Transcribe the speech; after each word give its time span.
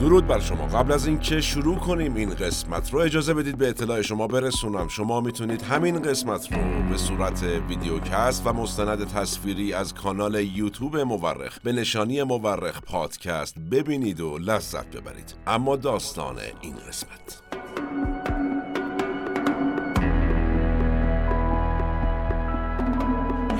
درود 0.00 0.26
بر 0.26 0.40
شما. 0.40 0.66
قبل 0.66 0.92
از 0.92 1.06
اینکه 1.06 1.40
شروع 1.40 1.76
کنیم 1.76 2.14
این 2.14 2.30
قسمت 2.34 2.92
رو 2.92 3.00
اجازه 3.00 3.34
بدید 3.34 3.58
به 3.58 3.68
اطلاع 3.68 4.02
شما 4.02 4.26
برسونم. 4.26 4.88
شما 4.88 5.20
می‌تونید 5.20 5.62
همین 5.62 6.02
قسمت 6.02 6.52
رو 6.52 6.58
به 6.90 6.96
صورت 6.96 7.42
ویدیوکست 7.68 8.46
و 8.46 8.52
مستند 8.52 9.08
تصویری 9.08 9.72
از 9.72 9.94
کانال 9.94 10.34
یوتیوب 10.34 10.96
مورخ 10.96 11.58
به 11.64 11.72
نشانی 11.72 12.22
مورخ 12.22 12.80
پادکست 12.80 13.58
ببینید 13.58 14.20
و 14.20 14.38
لذت 14.38 14.86
ببرید. 14.86 15.34
اما 15.46 15.76
داستان 15.76 16.36
این 16.60 16.74
قسمت. 16.88 17.42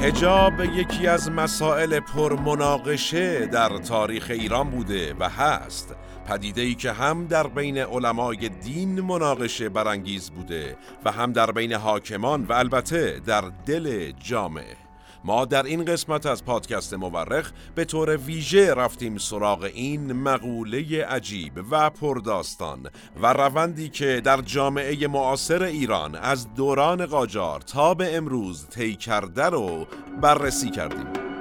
هجاب 0.01 0.53
یکی 0.61 1.07
از 1.07 1.31
مسائل 1.31 2.01
پرمناقشه 2.01 3.47
در 3.47 3.79
تاریخ 3.79 4.27
ایران 4.31 4.71
بوده 4.71 5.15
و 5.21 5.29
هست. 5.29 5.96
پدیده 6.27 6.61
ای 6.61 6.75
که 6.75 6.93
هم 6.93 7.27
در 7.27 7.47
بین 7.47 7.79
علمای 7.79 8.49
دین 8.49 9.01
مناقشه 9.01 9.69
برانگیز 9.69 10.31
بوده 10.31 10.77
و 11.05 11.13
هم 11.13 11.33
در 11.33 11.51
بین 11.51 11.73
حاکمان 11.73 12.45
و 12.45 12.53
البته 12.53 13.21
در 13.27 13.45
دل 13.67 14.13
جامعه 14.21 14.77
ما 15.25 15.45
در 15.45 15.63
این 15.63 15.85
قسمت 15.85 16.27
از 16.27 16.45
پادکست 16.45 16.95
مورخ 16.95 17.53
به 17.75 17.85
طور 17.85 18.17
ویژه 18.17 18.75
رفتیم 18.75 19.19
سراغ 19.19 19.71
این 19.75 20.13
مقوله 20.13 21.05
عجیب 21.05 21.53
و 21.71 21.91
پرداستان 21.91 22.91
و 23.23 23.33
روندی 23.33 23.89
که 23.89 24.21
در 24.25 24.41
جامعه 24.41 25.07
معاصر 25.07 25.63
ایران 25.63 26.15
از 26.15 26.55
دوران 26.55 27.07
قاجار 27.07 27.61
تا 27.61 27.95
به 27.95 28.17
امروز 28.17 28.67
طی 28.69 28.95
کرده 28.97 29.45
رو 29.45 29.87
بررسی 30.21 30.71
کردیم. 30.71 31.36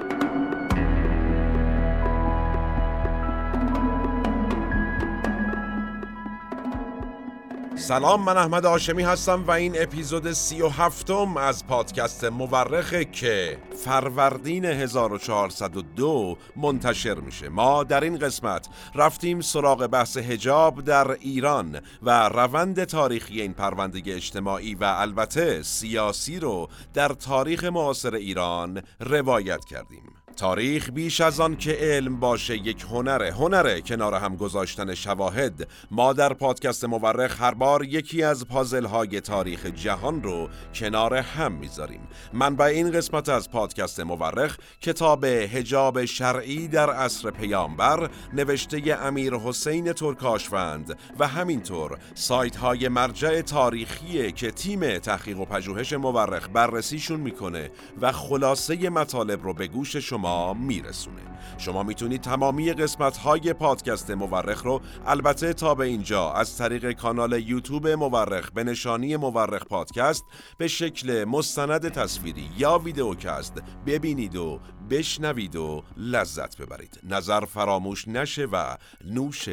سلام 7.77 8.23
من 8.23 8.37
احمد 8.37 8.65
آشمی 8.65 9.03
هستم 9.03 9.43
و 9.47 9.51
این 9.51 9.73
اپیزود 9.77 10.31
سی 10.31 10.61
و 10.61 10.69
هفتم 10.69 11.37
از 11.37 11.67
پادکست 11.67 12.23
مورخه 12.23 13.05
که 13.05 13.57
فروردین 13.85 14.65
1402 14.65 16.37
منتشر 16.55 17.15
میشه. 17.15 17.49
ما 17.49 17.83
در 17.83 18.03
این 18.03 18.17
قسمت 18.17 18.67
رفتیم 18.95 19.41
سراغ 19.41 19.87
بحث 19.87 20.17
هجاب 20.17 20.83
در 20.83 21.11
ایران 21.11 21.81
و 22.03 22.29
روند 22.29 22.83
تاریخی 22.83 23.41
این 23.41 23.53
پرونده 23.53 24.01
اجتماعی 24.05 24.75
و 24.75 24.83
البته 24.83 25.61
سیاسی 25.63 26.39
رو 26.39 26.69
در 26.93 27.07
تاریخ 27.07 27.63
معاصر 27.63 28.15
ایران 28.15 28.81
روایت 28.99 29.65
کردیم. 29.65 30.24
تاریخ 30.35 30.89
بیش 30.89 31.21
از 31.21 31.39
آن 31.39 31.57
که 31.57 31.71
علم 31.71 32.19
باشه 32.19 32.57
یک 32.57 32.81
هنره. 32.81 33.31
هنره 33.31 33.81
کنار 33.81 34.13
هم 34.13 34.35
گذاشتن 34.35 34.93
شواهد. 34.93 35.67
ما 35.91 36.13
در 36.13 36.33
پادکست 36.33 36.85
مورخ 36.85 37.41
هر 37.41 37.53
بار 37.53 37.83
یکی 37.83 38.23
از 38.23 38.47
پازل 38.47 38.85
های 38.85 39.21
تاریخ 39.21 39.65
جهان 39.65 40.23
رو 40.23 40.49
کنار 40.73 41.15
هم 41.15 41.51
می‌ذاریم. 41.51 42.01
منبع 42.33 42.65
این 42.65 42.91
قسمت 42.91 43.29
از 43.29 43.51
پادکست 43.51 43.99
مورخ 43.99 44.57
کتاب 44.81 45.23
هجاب 45.23 46.05
شرعی 46.05 46.67
در 46.67 46.89
عصر 46.89 47.31
پیامبر 47.31 48.09
نوشته 48.33 48.97
امیر 49.01 49.33
حسین 49.33 49.93
ترکاشوند 49.93 50.97
و 51.19 51.27
همینطور 51.27 51.97
سایت 52.15 52.55
های 52.55 52.87
مرجع 52.87 53.41
تاریخی 53.41 54.31
که 54.31 54.51
تیم 54.51 54.99
تحقیق 54.99 55.39
و 55.39 55.45
پژوهش 55.45 55.93
مورخ 55.93 56.49
بررسیشون 56.53 57.19
می‌کنه 57.19 57.71
و 58.01 58.11
خلاصه 58.11 58.89
مطالب 58.89 59.43
رو 59.43 59.53
به 59.53 59.67
گوش 59.67 59.95
شما 59.95 60.24
شما 60.25 60.53
میرسونه. 60.53 61.21
شما 61.57 61.83
می‌تونید 61.83 62.21
تمامی 62.21 62.73
قسمت 62.73 63.17
های 63.17 63.53
پادکست 63.53 64.11
مورخ 64.11 64.63
رو 64.63 64.81
البته 65.05 65.53
تا 65.53 65.75
به 65.75 65.85
اینجا 65.85 66.31
از 66.31 66.57
طریق 66.57 66.91
کانال 66.91 67.33
یوتیوب 67.49 67.87
مورخ 67.87 68.51
به 68.51 68.63
نشانی 68.63 69.17
مورخ 69.17 69.65
پادکست 69.65 70.25
به 70.57 70.67
شکل 70.67 71.23
مستند 71.23 71.89
تصویری 71.89 72.49
یا 72.57 72.77
ویدیوکست 72.77 73.53
ببینید 73.85 74.35
و 74.35 74.59
بشنوید 74.89 75.55
و 75.55 75.83
لذت 75.97 76.57
ببرید. 76.61 76.99
نظر 77.03 77.45
فراموش 77.45 78.07
نشه 78.07 78.45
و 78.45 78.77
نوش 79.05 79.49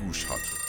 گوش 0.00 0.24
هاتون 0.24 0.67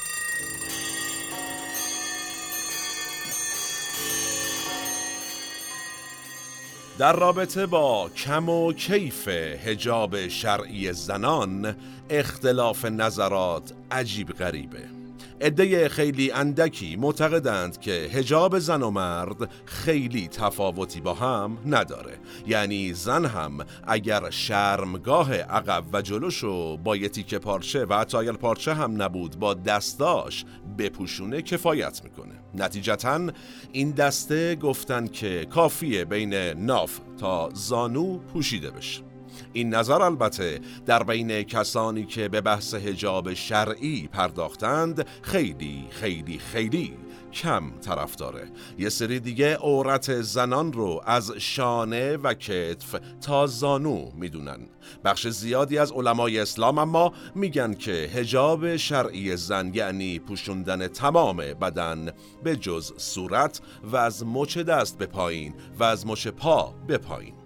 در 6.99 7.13
رابطه 7.13 7.65
با 7.65 8.09
کم 8.09 8.49
و 8.49 8.73
کیف 8.73 9.27
هجاب 9.27 10.27
شرعی 10.27 10.93
زنان 10.93 11.75
اختلاف 12.09 12.85
نظرات 12.85 13.73
عجیب 13.91 14.29
غریبه. 14.29 14.98
عده 15.41 15.89
خیلی 15.89 16.31
اندکی 16.31 16.95
معتقدند 16.95 17.79
که 17.79 17.91
هجاب 17.91 18.59
زن 18.59 18.81
و 18.81 18.91
مرد 18.91 19.49
خیلی 19.65 20.27
تفاوتی 20.27 21.01
با 21.01 21.13
هم 21.13 21.57
نداره. 21.65 22.19
یعنی 22.47 22.93
زن 22.93 23.25
هم 23.25 23.57
اگر 23.87 24.29
شرمگاه 24.29 25.35
عقب 25.35 25.83
و 25.93 26.01
جلوشو 26.01 26.77
با 26.77 26.95
یه 26.95 27.09
تیکه 27.09 27.39
پارچه 27.39 27.85
و 27.85 27.93
حتی 27.93 28.17
اگر 28.17 28.31
پارچه 28.31 28.73
هم 28.73 29.01
نبود 29.01 29.39
با 29.39 29.53
دستاش 29.53 30.45
بپوشونه 30.77 31.41
کفایت 31.41 32.01
می‌کنه. 32.03 32.33
نتیجتا 32.55 33.29
این 33.71 33.91
دسته 33.91 34.55
گفتن 34.55 35.07
که 35.07 35.45
کافیه 35.49 36.05
بین 36.05 36.33
ناف 36.33 36.99
تا 37.19 37.49
زانو 37.53 38.17
پوشیده 38.17 38.71
بشه. 38.71 39.08
این 39.53 39.75
نظر 39.75 40.01
البته 40.01 40.59
در 40.85 41.03
بین 41.03 41.43
کسانی 41.43 42.05
که 42.05 42.29
به 42.29 42.41
بحث 42.41 42.73
هجاب 42.73 43.33
شرعی 43.33 44.07
پرداختند 44.07 45.07
خیلی 45.21 45.85
خیلی 45.89 46.37
خیلی 46.37 46.97
کم 47.33 47.71
طرف 47.81 48.15
داره 48.15 48.51
یه 48.77 48.89
سری 48.89 49.19
دیگه 49.19 49.55
عورت 49.55 50.21
زنان 50.21 50.73
رو 50.73 51.01
از 51.05 51.31
شانه 51.31 52.17
و 52.17 52.33
کتف 52.33 52.95
تا 53.21 53.47
زانو 53.47 54.11
می‌دونن. 54.15 54.59
بخش 55.05 55.27
زیادی 55.27 55.77
از 55.77 55.91
علمای 55.91 56.39
اسلام 56.39 56.77
اما 56.77 57.13
میگن 57.35 57.73
که 57.73 57.91
هجاب 57.91 58.75
شرعی 58.75 59.37
زن 59.37 59.71
یعنی 59.73 60.19
پوشوندن 60.19 60.87
تمام 60.87 61.37
بدن 61.37 62.11
به 62.43 62.55
جز 62.55 62.93
صورت 62.97 63.61
و 63.83 63.97
از 63.97 64.25
مچ 64.25 64.57
دست 64.57 64.97
به 64.97 65.05
پایین 65.05 65.53
و 65.79 65.83
از 65.83 66.07
مچ 66.07 66.27
پا 66.27 66.73
به 66.87 66.97
پایین. 66.97 67.38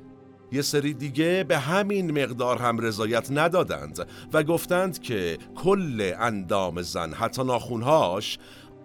یه 0.53 0.62
سری 0.62 0.94
دیگه 0.94 1.46
به 1.47 1.58
همین 1.58 2.24
مقدار 2.24 2.58
هم 2.58 2.80
رضایت 2.80 3.31
ندادند 3.31 4.08
و 4.34 4.44
گفتند 4.44 5.00
که 5.00 5.38
کل 5.56 6.14
اندام 6.19 6.81
زن 6.81 7.14
حتی 7.14 7.44
ناخونهاش 7.44 8.38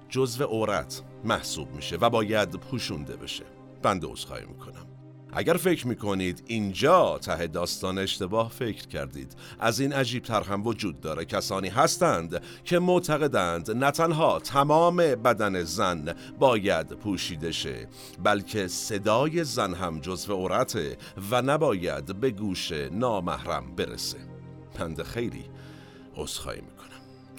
جزو 0.08 0.44
عورت 0.44 1.02
محسوب 1.24 1.74
میشه 1.74 1.96
و 1.96 2.10
باید 2.10 2.50
پوشونده 2.50 3.16
بشه. 3.16 3.44
بنده 3.82 4.06
عذرخواهی 4.06 4.46
می‌کنم. 4.46 4.97
اگر 5.32 5.54
فکر 5.56 5.86
می‌کنید 5.86 6.42
اینجا 6.46 7.18
ته 7.18 7.46
داستان 7.46 7.98
اشتباه 7.98 8.50
فکر 8.50 8.86
کردید 8.86 9.36
از 9.58 9.80
این 9.80 9.92
عجیب 9.92 10.22
تر 10.22 10.42
هم 10.42 10.66
وجود 10.66 11.00
داره. 11.00 11.24
کسانی 11.24 11.68
هستند 11.68 12.42
که 12.64 12.78
معتقدند 12.78 13.70
نه 13.70 13.90
تنها 13.90 14.38
تمام 14.38 14.96
بدن 14.96 15.62
زن 15.62 16.14
باید 16.38 16.88
پوشیده 16.88 17.52
شه 17.52 17.88
بلکه 18.22 18.68
صدای 18.68 19.44
زن 19.44 19.74
هم 19.74 20.00
جزو 20.00 20.34
عورته 20.34 20.96
و 21.30 21.42
نباید 21.42 22.20
به 22.20 22.30
گوش 22.30 22.72
نامحرم 22.72 23.76
برسه. 23.76 24.18
پند 24.74 25.02
خیلی 25.02 25.44
عذرخواهی 26.16 26.60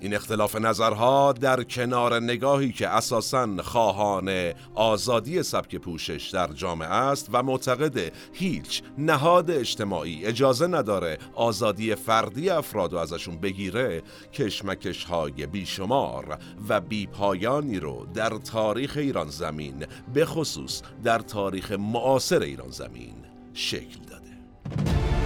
این 0.01 0.15
اختلاف 0.15 0.55
نظرها 0.55 1.33
در 1.33 1.63
کنار 1.63 2.19
نگاهی 2.19 2.71
که 2.71 2.87
اساساً 2.87 3.47
خواهان 3.63 4.53
آزادی 4.75 5.43
سبک 5.43 5.75
پوشش 5.75 6.29
در 6.33 6.47
جامعه 6.47 6.89
است 6.89 7.29
و 7.33 7.43
معتقد 7.43 8.11
هیچ 8.33 8.83
نهاد 8.97 9.51
اجتماعی 9.51 10.25
اجازه 10.25 10.67
نداره 10.67 11.17
آزادی 11.33 11.95
فردی 11.95 12.49
افراد 12.49 12.95
ازشون 12.95 13.37
بگیره 13.37 14.01
کشمکش 14.33 15.03
های 15.03 15.45
بیشمار 15.45 16.37
و 16.69 16.81
بیپایانی 16.81 17.79
رو 17.79 18.07
در 18.13 18.29
تاریخ 18.29 18.93
ایران 18.97 19.29
زمین 19.29 19.85
به 20.13 20.25
خصوص 20.25 20.81
در 21.03 21.19
تاریخ 21.19 21.71
معاصر 21.71 22.41
ایران 22.41 22.69
زمین 22.69 23.15
شکل 23.53 23.99
داده. 24.09 25.18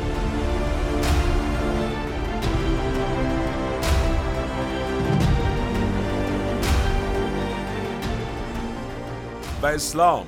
و 9.64 9.66
اسلام 9.66 10.28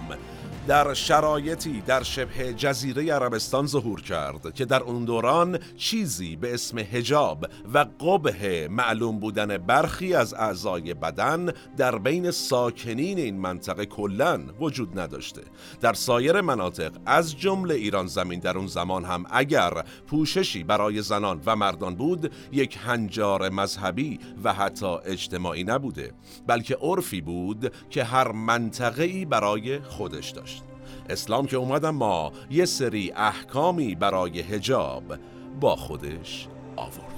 در 0.67 0.93
شرایطی 0.93 1.81
در 1.81 2.03
شبه 2.03 2.53
جزیره 2.53 3.13
عربستان 3.13 3.67
ظهور 3.67 4.01
کرد 4.01 4.53
که 4.53 4.65
در 4.65 4.83
اون 4.83 5.05
دوران 5.05 5.59
چیزی 5.77 6.35
به 6.35 6.53
اسم 6.53 6.77
هجاب 6.77 7.45
و 7.73 7.85
قبه 7.99 8.67
معلوم 8.71 9.19
بودن 9.19 9.57
برخی 9.57 10.13
از 10.13 10.33
اعضای 10.33 10.93
بدن 10.93 11.53
در 11.77 11.97
بین 11.97 12.31
ساکنین 12.31 13.17
این 13.17 13.37
منطقه 13.37 13.85
کلا 13.85 14.41
وجود 14.59 14.99
نداشته. 14.99 15.41
در 15.81 15.93
سایر 15.93 16.41
مناطق 16.41 16.91
از 17.05 17.37
جمله 17.37 17.73
ایران 17.73 18.07
زمین 18.07 18.39
در 18.39 18.57
اون 18.57 18.67
زمان 18.67 19.05
هم 19.05 19.25
اگر 19.31 19.83
پوششی 20.07 20.63
برای 20.63 21.01
زنان 21.01 21.41
و 21.45 21.55
مردان 21.55 21.95
بود 21.95 22.31
یک 22.51 22.77
هنجار 22.85 23.49
مذهبی 23.49 24.19
و 24.43 24.53
حتی 24.53 24.97
اجتماعی 25.05 25.63
نبوده 25.63 26.13
بلکه 26.47 26.77
عرفی 26.81 27.21
بود 27.21 27.73
که 27.89 28.03
هر 28.03 28.31
منطقه‌ای 28.31 29.25
برای 29.25 29.79
خودش 29.79 30.29
داشت. 30.29 30.54
اسلام 31.09 31.45
که 31.45 31.57
اومد 31.57 31.85
ما 31.85 32.31
یه 32.49 32.65
سری 32.65 33.11
احکامی 33.15 33.95
برای 33.95 34.39
هجاب 34.39 35.03
با 35.59 35.75
خودش 35.75 36.47
آورد. 36.75 37.15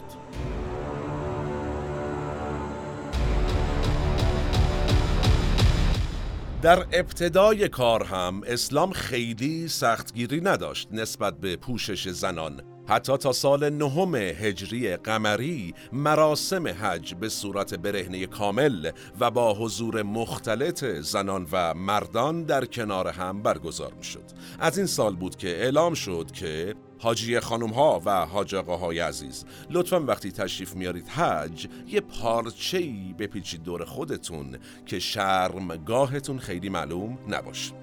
در 6.61 6.85
ابتدای 6.91 7.69
کار 7.69 8.03
هم 8.03 8.41
اسلام 8.47 8.91
خیلی 8.91 9.67
سختگیری 9.67 10.41
نداشت 10.41 10.87
نسبت 10.91 11.37
به 11.37 11.55
پوشش 11.55 12.09
زنان. 12.09 12.76
حتی 12.87 13.17
تا 13.17 13.31
سال 13.31 13.69
نهم 13.69 14.15
هجری 14.15 14.95
قمری 14.95 15.73
مراسم 15.91 16.67
حج 16.67 17.15
به 17.15 17.29
صورت 17.29 17.73
برهنه 17.73 18.25
کامل 18.25 18.91
و 19.19 19.31
با 19.31 19.53
حضور 19.53 20.03
مختلط 20.03 20.85
زنان 20.85 21.47
و 21.51 21.73
مردان 21.73 22.43
در 22.43 22.65
کنار 22.65 23.07
هم 23.07 23.41
برگزار 23.41 23.93
می 23.93 24.03
شد. 24.03 24.23
از 24.59 24.77
این 24.77 24.87
سال 24.87 25.15
بود 25.15 25.35
که 25.35 25.47
اعلام 25.47 25.93
شد 25.93 26.31
که 26.31 26.75
حاجی 26.99 27.39
خانم 27.39 27.69
ها 27.69 28.01
و 28.05 28.25
حاج 28.25 28.55
های 28.55 28.99
عزیز 28.99 29.45
لطفا 29.69 29.99
وقتی 29.99 30.31
تشریف 30.31 30.75
میارید 30.75 31.07
حج 31.07 31.67
یه 31.87 32.01
پارچه 32.01 32.77
ای 32.77 33.15
بپیچید 33.19 33.63
دور 33.63 33.85
خودتون 33.85 34.57
که 34.85 34.99
شرمگاهتون 34.99 36.39
خیلی 36.39 36.69
معلوم 36.69 37.17
نباشه 37.27 37.73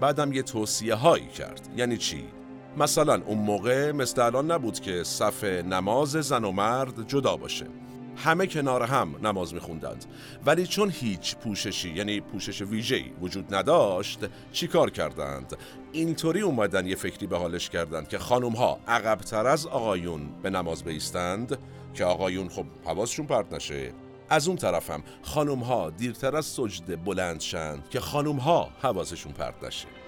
بعدم 0.00 0.32
یه 0.32 0.42
توصیه 0.42 0.94
هایی 0.94 1.28
کرد 1.28 1.68
یعنی 1.76 1.96
چی؟ 1.96 2.24
مثلا 2.76 3.22
اون 3.26 3.38
موقع 3.38 3.92
مثل 3.92 4.20
الان 4.20 4.50
نبود 4.50 4.80
که 4.80 5.04
صف 5.04 5.44
نماز 5.44 6.10
زن 6.10 6.44
و 6.44 6.52
مرد 6.52 7.08
جدا 7.08 7.36
باشه. 7.36 7.66
همه 8.16 8.46
کنار 8.46 8.82
هم 8.82 9.14
نماز 9.22 9.54
میخوندند. 9.54 10.04
ولی 10.46 10.66
چون 10.66 10.90
هیچ 10.90 11.36
پوششی 11.36 11.94
یعنی 11.94 12.20
پوشش 12.20 12.62
ویژه‌ای 12.62 13.10
وجود 13.20 13.54
نداشت 13.54 14.18
چیکار 14.52 14.90
کردند؟ 14.90 15.56
اینطوری 15.92 16.40
اومدن 16.40 16.86
یه 16.86 16.96
فکری 16.96 17.26
به 17.26 17.38
حالش 17.38 17.70
کردند 17.70 18.08
که 18.08 18.18
خانم 18.18 18.52
ها 18.52 18.78
عقبتر 18.88 19.46
از 19.46 19.66
آقایون 19.66 20.28
به 20.42 20.50
نماز 20.50 20.84
بیستند 20.84 21.58
که 21.94 22.04
آقایون 22.04 22.48
خب 22.48 22.66
حواسشون 22.84 23.26
پرت 23.26 23.52
نشه. 23.52 23.92
از 24.28 24.48
اون 24.48 24.56
طرف 24.56 24.90
هم 24.90 25.02
خانم 25.22 25.58
ها 25.58 25.90
دیرتر 25.90 26.36
از 26.36 26.46
سجده 26.46 26.96
بلند 26.96 27.40
شند 27.40 27.88
که 27.90 28.00
خانم 28.00 28.36
ها 28.36 28.68
حواسشون 28.82 29.32
پرت 29.32 29.64
نشه. 29.64 30.03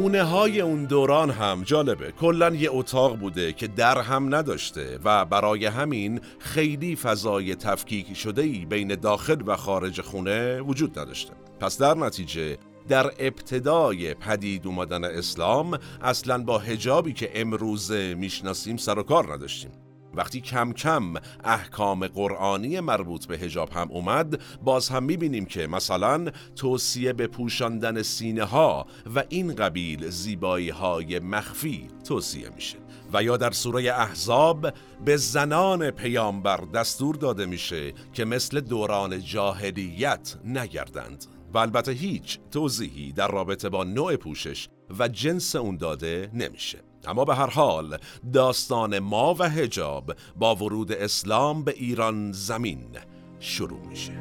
خونه 0.00 0.22
های 0.22 0.60
اون 0.60 0.84
دوران 0.84 1.30
هم 1.30 1.62
جالبه. 1.62 2.12
کلا 2.12 2.50
یه 2.54 2.68
اتاق 2.72 3.18
بوده 3.18 3.52
که 3.52 3.66
در 3.66 4.00
هم 4.00 4.34
نداشته 4.34 4.98
و 5.04 5.24
برای 5.24 5.66
همین 5.66 6.20
خیلی 6.38 6.96
فضای 6.96 7.54
تفکیک 7.54 8.14
شده 8.14 8.42
ای 8.42 8.66
بین 8.66 8.94
داخل 8.94 9.42
و 9.46 9.56
خارج 9.56 10.00
خونه 10.00 10.60
وجود 10.60 10.98
نداشته. 10.98 11.32
پس 11.60 11.78
در 11.78 11.94
نتیجه 11.94 12.58
در 12.88 13.12
ابتدای 13.18 14.14
پدید 14.14 14.66
اومدن 14.66 15.04
اسلام 15.04 15.78
اصلا 16.02 16.38
با 16.38 16.58
هجابی 16.58 17.12
که 17.12 17.30
امروزه 17.34 18.14
می‌شناسیم 18.14 18.76
سر 18.76 18.98
و 18.98 19.02
کار 19.02 19.34
نداشتیم. 19.34 19.70
وقتی 20.14 20.40
کم 20.40 20.72
کم 20.72 21.14
احکام 21.44 22.06
قرآنی 22.06 22.80
مربوط 22.80 23.26
به 23.26 23.38
هجاب 23.38 23.70
هم 23.72 23.88
اومد 23.90 24.40
باز 24.62 24.88
هم 24.88 25.02
می‌بینیم 25.02 25.44
که 25.44 25.66
مثلا 25.66 26.30
توصیه 26.56 27.12
به 27.12 27.26
پوشاندن 27.26 28.02
سینه 28.02 28.44
ها 28.44 28.86
و 29.14 29.24
این 29.28 29.54
قبیل 29.54 30.08
زیبایی 30.08 30.70
های 30.70 31.18
مخفی 31.18 31.88
توصیه 32.04 32.48
میشه. 32.54 32.78
و 33.12 33.22
یا 33.22 33.36
در 33.36 33.50
سوره 33.50 33.82
احزاب 33.82 34.72
به 35.04 35.16
زنان 35.16 35.90
پیامبر 35.90 36.56
دستور 36.74 37.14
داده 37.14 37.46
میشه 37.46 37.92
که 38.12 38.24
مثل 38.24 38.60
دوران 38.60 39.20
جاهلیت 39.20 40.36
نگردند. 40.44 41.24
و 41.54 41.58
البته 41.58 41.92
هیچ 41.92 42.38
توضیحی 42.50 43.12
در 43.12 43.28
رابطه 43.28 43.68
با 43.68 43.84
نوع 43.84 44.16
پوشش 44.16 44.68
و 44.98 45.08
جنس 45.08 45.56
اون 45.56 45.76
داده 45.76 46.30
نمیشه. 46.34 46.89
اما 47.06 47.24
به 47.24 47.34
هر 47.34 47.50
حال 47.50 47.98
داستان 48.32 48.98
ما 48.98 49.34
و 49.34 49.42
هجاب 49.42 50.14
با 50.36 50.54
ورود 50.54 50.92
اسلام 50.92 51.64
به 51.64 51.72
ایران 51.72 52.32
زمین 52.32 52.98
شروع 53.38 53.86
میشه. 53.86 54.12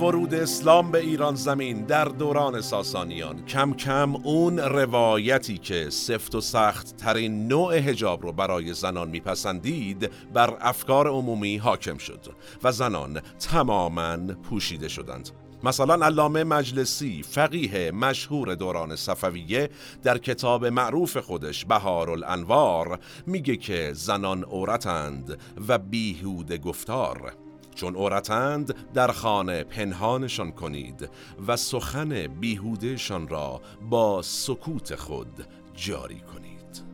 ورود 0.00 0.34
اسلام 0.34 0.90
به 0.90 0.98
ایران 0.98 1.34
زمین 1.34 1.84
در 1.84 2.04
دوران 2.04 2.60
ساسانیان. 2.60 3.44
کم 3.44 3.72
کم 3.72 4.16
اون 4.16 4.58
روایتی 4.58 5.58
که 5.58 5.90
سفت 5.90 6.34
و 6.34 6.40
سخت 6.40 6.96
ترین 6.96 7.48
نوع 7.48 7.74
هجاب 7.74 8.22
رو 8.22 8.32
برای 8.32 8.72
زنان 8.72 9.10
میپسندید 9.10 10.10
بر 10.32 10.56
افکار 10.60 11.08
عمومی 11.08 11.56
حاکم 11.56 11.98
شد 11.98 12.20
و 12.62 12.72
زنان 12.72 13.20
تماما 13.20 14.16
پوشیده 14.16 14.88
شدند. 14.88 15.30
مثلا 15.64 16.06
علامه 16.06 16.44
مجلسی 16.44 17.22
فقیه 17.22 17.90
مشهور 17.90 18.54
دوران 18.54 18.96
صفویه 18.96 19.70
در 20.02 20.18
کتاب 20.18 20.66
معروف 20.66 21.16
خودش 21.16 21.64
بهار 21.64 22.10
الانوار 22.10 22.98
میگه 23.26 23.56
که 23.56 23.90
زنان 23.94 24.44
عورتند 24.44 25.38
و 25.68 25.78
بیهود 25.78 26.52
گفتار. 26.52 27.49
چون 27.80 27.96
عورتند 27.96 28.92
در 28.92 29.12
خانه 29.12 29.64
پنهانشان 29.64 30.52
کنید 30.52 31.10
و 31.46 31.56
سخن 31.56 32.26
بیهودهشان 32.26 33.28
را 33.28 33.60
با 33.90 34.22
سکوت 34.22 34.94
خود 34.94 35.46
جاری 35.74 36.20
کنید. 36.20 36.84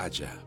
عجب! 0.00 0.46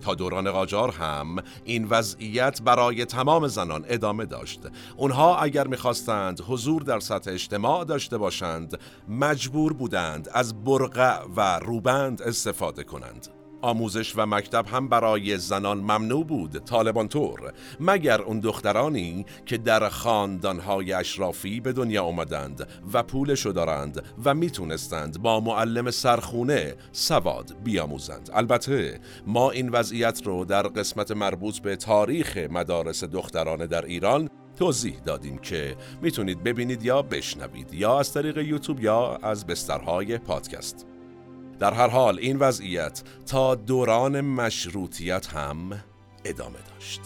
تا 0.00 0.14
دوران 0.14 0.50
قاجار 0.50 0.90
هم 0.90 1.36
این 1.64 1.84
وضعیت 1.84 2.62
برای 2.62 3.04
تمام 3.04 3.48
زنان 3.48 3.84
ادامه 3.88 4.26
داشت. 4.26 4.60
اونها 4.96 5.36
اگر 5.36 5.66
می‌خواستند 5.66 6.40
حضور 6.40 6.82
در 6.82 7.00
سطح 7.00 7.30
اجتماع 7.30 7.84
داشته 7.84 8.18
باشند 8.18 8.78
مجبور 9.08 9.72
بودند 9.72 10.28
از 10.32 10.64
برقع 10.64 11.24
و 11.36 11.58
روبند 11.58 12.22
استفاده 12.22 12.84
کنند. 12.84 13.41
آموزش 13.62 14.12
و 14.16 14.26
مکتب 14.26 14.66
هم 14.66 14.88
برای 14.88 15.38
زنان 15.38 15.78
ممنوع 15.78 16.24
بود 16.24 16.58
طالبان 16.58 17.08
طور 17.08 17.52
مگر 17.80 18.22
اون 18.22 18.40
دخترانی 18.40 19.26
که 19.46 19.58
در 19.58 19.88
خاندانهای 19.88 20.92
اشرافی 20.92 21.60
به 21.60 21.72
دنیا 21.72 22.04
آمدند 22.04 22.68
و 22.92 23.02
پولشو 23.02 23.52
دارند 23.52 24.02
و 24.24 24.34
می‌تونستند 24.34 25.22
با 25.22 25.40
معلم 25.40 25.90
سرخونه 25.90 26.74
سواد 26.92 27.56
بیاموزند. 27.64 28.30
البته 28.32 29.00
ما 29.26 29.50
این 29.50 29.68
وضعیت 29.68 30.22
رو 30.24 30.44
در 30.44 30.62
قسمت 30.62 31.10
مربوط 31.10 31.58
به 31.58 31.76
تاریخ 31.76 32.36
مدارس 32.36 33.04
دخترانه 33.04 33.66
در 33.66 33.84
ایران 33.84 34.28
توضیح 34.56 34.98
دادیم 35.04 35.38
که 35.38 35.76
می‌تونید 36.02 36.42
ببینید 36.42 36.84
یا 36.84 37.02
بشنوید 37.02 37.74
یا 37.74 37.98
از 38.00 38.12
طریق 38.12 38.38
یوتیوب 38.38 38.80
یا 38.80 39.16
از 39.22 39.46
بسترهای 39.46 40.18
پادکست. 40.18 40.91
در 41.62 41.74
هر 41.74 41.88
حال 41.88 42.18
این 42.18 42.38
وضعیت 42.38 43.02
تا 43.26 43.54
دوران 43.54 44.20
مشروطیت 44.20 45.26
هم 45.26 45.82
ادامه 46.24 46.58
داشت. 46.74 47.00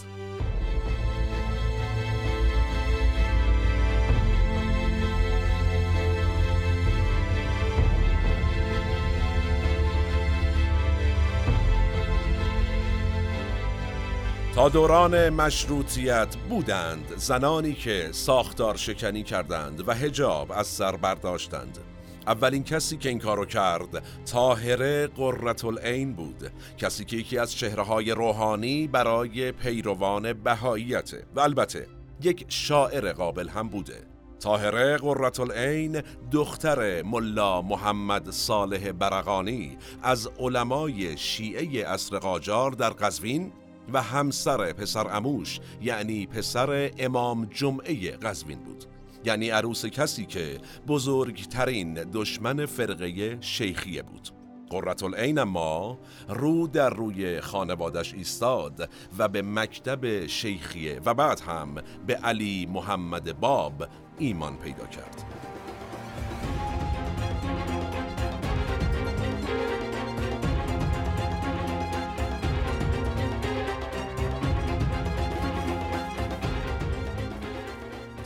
تا 14.55 14.69
دوران 14.69 15.29
مشروطیت 15.29 16.35
بودند 16.49 17.13
زنانی 17.17 17.73
که 17.73 18.09
ساختار 18.11 18.75
شکنی 18.75 19.23
کردند 19.23 19.87
و 19.87 19.93
هجاب 19.93 20.51
از 20.51 20.67
سر 20.67 20.95
برداشتند. 20.95 21.96
اولین 22.27 22.63
کسی 22.63 22.97
که 22.97 23.09
این 23.09 23.19
کارو 23.19 23.45
کرد 23.45 24.03
تاهره 24.25 25.07
قررت 25.07 25.65
العین 25.65 26.13
بود 26.13 26.51
کسی 26.77 27.05
که 27.05 27.17
یکی 27.17 27.37
از 27.37 27.51
چهرههای 27.51 28.11
روحانی 28.11 28.87
برای 28.87 29.51
پیروان 29.51 30.33
بهاییته 30.33 31.25
و 31.35 31.39
البته 31.39 31.87
یک 32.21 32.45
شاعر 32.49 33.13
قابل 33.13 33.49
هم 33.49 33.69
بوده. 33.69 34.03
تاهره 34.39 34.97
قررت 34.97 35.39
العین 35.39 36.01
دختر 36.31 37.01
ملا 37.01 37.61
محمد 37.61 38.31
صالح 38.31 38.91
برقانی 38.91 39.77
از 40.03 40.29
علمای 40.39 41.17
شیعه 41.17 41.89
اصر 41.89 42.19
قاجار 42.19 42.71
در 42.71 42.89
قزوین 42.89 43.51
و 43.93 44.01
همسر 44.01 44.73
پسر 44.73 45.07
اموش 45.17 45.59
یعنی 45.81 46.27
پسر 46.27 46.91
امام 46.97 47.45
جمعه 47.45 48.11
قزوین 48.11 48.59
بود. 48.59 48.96
یعنی 49.27 49.49
عروس 49.49 49.85
کسی 49.85 50.25
که 50.25 50.57
بزرگترین 50.87 51.93
دشمن 51.93 52.65
فرقه 52.65 53.37
شیخیه 53.41 54.01
بود. 54.03 54.29
قررت 54.69 55.03
العین 55.03 55.43
ما 55.43 55.99
رو 56.29 56.67
در 56.67 56.89
روی 56.89 57.41
خانوادش 57.41 58.13
ایستاد 58.13 58.89
و 59.17 59.27
به 59.27 59.41
مکتب 59.41 60.27
شیخیه 60.27 61.01
و 61.05 61.13
بعد 61.13 61.39
هم 61.39 61.75
به 62.07 62.15
علی 62.15 62.65
محمد 62.65 63.39
باب 63.39 63.87
ایمان 64.19 64.57
پیدا 64.57 64.85
کرد. 64.85 65.23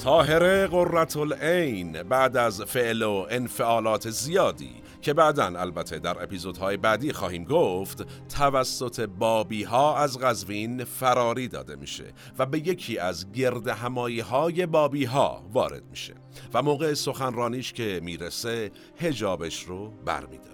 طاهره 0.04 0.68
قررت 0.68 1.18
العین 1.18 2.04
بعد 2.04 2.38
از 2.38 2.62
فعل 2.62 3.02
و 3.02 3.26
انفعالات 3.30 4.10
زیادی 4.10 4.72
که 5.02 5.14
بعدا 5.14 5.46
البته 5.46 6.00
در 6.00 6.24
اپیزودهای 6.24 6.78
بعدی 6.78 7.14
خواهیم 7.14 7.44
گفت 7.44 8.06
توسط 8.30 9.00
بابی 9.00 9.64
ها 9.64 9.98
از 9.98 10.20
قزوین 10.20 10.84
فراری 10.84 11.48
داده 11.48 11.76
میشه 11.76 12.14
و 12.40 12.46
به 12.46 12.60
یکی 12.60 12.98
از 12.98 13.32
گرد 13.32 13.68
همایی 13.68 14.20
های 14.20 14.66
بابی 14.66 15.06
ها 15.06 15.44
وارد 15.54 15.84
میشه 15.90 16.14
و 16.54 16.62
موقع 16.62 16.94
سخنرانیش 16.94 17.74
که 17.74 18.00
می‌رسه 18.04 18.72
هجابش 19.00 19.64
رو 19.64 19.90
برمیداره. 20.06 20.51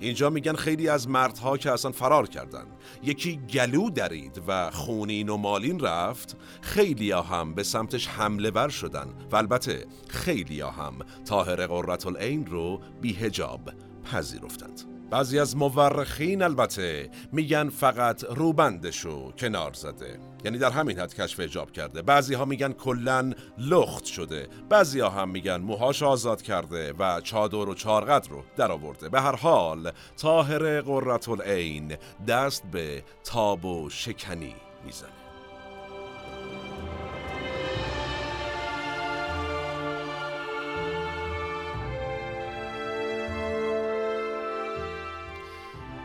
اینجا 0.00 0.30
میگن 0.30 0.54
خیلی 0.54 0.88
از 0.88 1.08
مردها 1.08 1.56
که 1.56 1.72
اصلا 1.72 1.92
فرار 1.92 2.28
کردن. 2.28 2.66
یکی 3.02 3.36
گلو 3.36 3.90
درید 3.90 4.42
و 4.48 4.70
خونین 4.70 5.28
و 5.28 5.36
مالین 5.36 5.80
رفت 5.80 6.36
خیلی 6.60 7.12
هم 7.12 7.54
به 7.54 7.62
سمتش 7.62 8.08
حمله 8.08 8.50
ور 8.50 8.68
شدن. 8.68 9.06
و 9.32 9.36
البته 9.36 9.86
خیلی 10.08 10.60
هم 10.60 10.98
تاهر 11.24 11.66
قررت 11.66 12.06
العین 12.06 12.46
رو 12.46 12.80
بی 13.00 13.14
هجاب 13.14 13.70
پذیرفتند. 14.12 14.80
بعضی 15.10 15.38
از 15.38 15.56
مورخین 15.56 16.42
البته 16.42 17.10
میگن 17.32 17.68
فقط 17.68 18.24
روبندشو 18.24 19.32
کنار 19.32 19.72
زده. 19.72 20.27
یعنی 20.44 20.58
در 20.58 20.70
همین 20.70 20.98
حد 20.98 21.14
کشف 21.14 21.40
اجاب 21.40 21.72
کرده. 21.72 22.02
بعضی 22.02 22.34
ها 22.34 22.44
میگن 22.44 22.72
کلن 22.72 23.34
لخت 23.58 24.04
شده. 24.04 24.48
بعضی 24.68 25.00
ها 25.00 25.10
هم 25.10 25.28
میگن 25.28 25.56
موهاش 25.56 26.02
آزاد 26.02 26.42
کرده 26.42 26.92
و 26.92 27.20
چادر 27.20 27.56
و 27.56 27.74
چارقد 27.74 28.26
رو 28.30 28.44
در 28.56 28.72
آورده. 28.72 29.08
به 29.08 29.20
هر 29.20 29.36
حال 29.36 29.92
طاهر 30.16 30.80
قررت 30.80 31.28
العین 31.28 31.96
دست 32.28 32.62
به 32.72 33.02
تاب 33.24 33.64
و 33.64 33.90
شکنی 33.90 34.54
می‌زنه. 34.84 35.17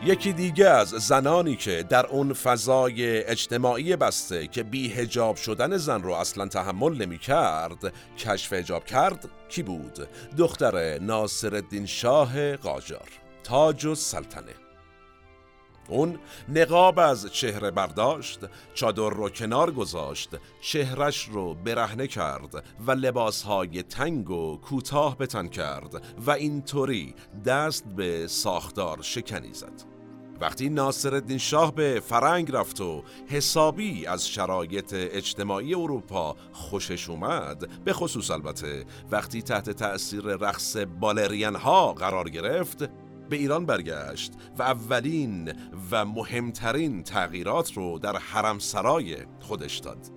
یکی 0.05 0.33
دیگه 0.33 0.69
از 0.69 0.87
زنانی 0.87 1.55
که 1.55 1.83
در 1.89 2.05
اون 2.05 2.33
فضای 2.33 3.23
اجتماعی 3.23 3.95
بسته 3.95 4.47
که 4.47 4.63
بی 4.63 4.93
هجاب 4.93 5.35
شدن 5.35 5.77
زن 5.77 6.01
رو 6.01 6.13
اصلا 6.13 6.47
تحمل 6.47 6.97
نمی 6.97 7.17
کرد 7.17 7.93
کشف 8.17 8.53
هجاب 8.53 8.85
کرد 8.85 9.29
کی 9.49 9.63
بود؟ 9.63 10.07
دختر 10.37 10.99
ناصر 10.99 11.55
الدین 11.55 11.85
شاه 11.85 12.55
قاجار 12.55 13.09
تاج 13.43 13.85
و 13.85 13.95
سلطنه 13.95 14.53
اون 15.89 16.19
نقاب 16.49 16.99
از 16.99 17.31
چهره 17.31 17.71
برداشت 17.71 18.39
چادر 18.73 19.09
رو 19.09 19.29
کنار 19.29 19.71
گذاشت 19.71 20.29
چهرش 20.61 21.29
رو 21.29 21.53
برهنه 21.53 22.07
کرد 22.07 22.63
و 22.87 22.91
لباسهای 22.91 23.83
تنگ 23.83 24.29
و 24.29 24.57
کوتاه 24.57 25.17
به 25.17 25.27
تن 25.27 25.47
کرد 25.47 26.03
و 26.25 26.31
اینطوری 26.31 27.15
دست 27.45 27.85
به 27.85 28.27
ساختار 28.27 29.01
شکنی 29.01 29.53
زد 29.53 29.92
وقتی 30.41 30.69
ناصر 30.69 31.13
الدین 31.13 31.37
شاه 31.37 31.75
به 31.75 32.01
فرنگ 32.05 32.51
رفت 32.51 32.81
و 32.81 33.03
حسابی 33.27 34.05
از 34.05 34.27
شرایط 34.27 34.93
اجتماعی 34.93 35.73
اروپا 35.73 36.35
خوشش 36.51 37.09
اومد 37.09 37.83
به 37.83 37.93
خصوص 37.93 38.31
البته 38.31 38.85
وقتی 39.11 39.41
تحت 39.41 39.69
تأثیر 39.69 40.23
رقص 40.23 40.77
بالرین 40.77 41.55
ها 41.55 41.93
قرار 41.93 42.29
گرفت 42.29 42.89
به 43.29 43.35
ایران 43.35 43.65
برگشت 43.65 44.33
و 44.57 44.63
اولین 44.63 45.53
و 45.91 46.05
مهمترین 46.05 47.03
تغییرات 47.03 47.73
رو 47.73 47.99
در 47.99 48.17
حرم 48.17 48.59
سرای 48.59 49.17
خودش 49.39 49.77
داد. 49.77 50.11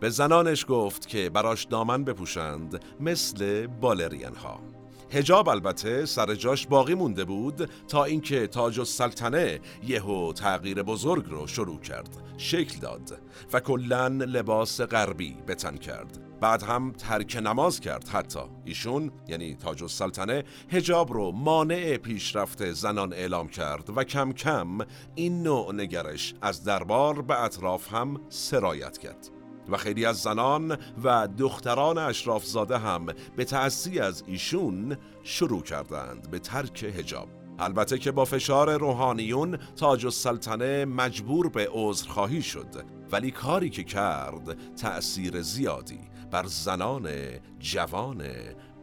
به 0.00 0.10
زنانش 0.10 0.64
گفت 0.68 1.08
که 1.08 1.30
براش 1.30 1.64
دامن 1.64 2.04
بپوشند 2.04 2.84
مثل 3.00 3.66
بالرین 3.66 4.34
ها 4.34 4.71
هجاب 5.12 5.48
البته 5.48 6.06
سر 6.06 6.34
جاش 6.34 6.66
باقی 6.66 6.94
مونده 6.94 7.24
بود 7.24 7.70
تا 7.88 8.04
اینکه 8.04 8.46
تاج 8.46 8.78
و 8.78 8.84
سلطنه 8.84 9.60
یهو 9.82 10.32
تغییر 10.32 10.82
بزرگ 10.82 11.24
رو 11.28 11.46
شروع 11.46 11.80
کرد 11.80 12.08
شکل 12.36 12.78
داد 12.78 13.20
و 13.52 13.60
کلا 13.60 14.06
لباس 14.08 14.80
غربی 14.80 15.36
بتن 15.48 15.76
کرد. 15.76 16.18
بعد 16.40 16.62
هم 16.62 16.92
ترک 16.92 17.36
نماز 17.36 17.80
کرد 17.80 18.08
حتی. 18.08 18.40
ایشون 18.64 19.10
یعنی 19.28 19.54
تاج 19.54 19.82
و 19.82 19.88
سلطنه 19.88 20.44
هجاب 20.70 21.12
رو 21.12 21.32
مانع 21.32 21.96
پیشرفت 21.96 22.72
زنان 22.72 23.12
اعلام 23.12 23.48
کرد 23.48 23.96
و 23.96 24.04
کم 24.04 24.32
کم 24.32 24.78
این 25.14 25.42
نوع 25.42 25.74
نگرش 25.74 26.34
از 26.42 26.64
دربار 26.64 27.22
به 27.22 27.42
اطراف 27.42 27.94
هم 27.94 28.20
سرایت 28.28 28.98
کرد. 28.98 29.31
و 29.68 29.76
خیلی 29.76 30.04
از 30.04 30.16
زنان 30.16 30.76
و 31.04 31.28
دختران 31.38 31.98
اشرافزاده 31.98 32.78
هم 32.78 33.06
به 33.36 33.44
تأثیر 33.44 34.02
از 34.02 34.24
ایشون 34.26 34.96
شروع 35.22 35.62
کردند 35.62 36.30
به 36.30 36.38
ترک 36.38 36.82
هجاب 36.82 37.28
البته 37.58 37.98
که 37.98 38.12
با 38.12 38.24
فشار 38.24 38.76
روحانیون 38.76 39.56
تاج 39.56 40.04
السلطنه 40.04 40.84
مجبور 40.84 41.48
به 41.48 41.68
عذرخواهی 41.72 42.42
شد 42.42 42.84
ولی 43.12 43.30
کاری 43.30 43.70
که 43.70 43.84
کرد 43.84 44.74
تأثیر 44.74 45.42
زیادی 45.42 46.00
بر 46.30 46.46
زنان 46.46 47.08
جوان 47.58 48.22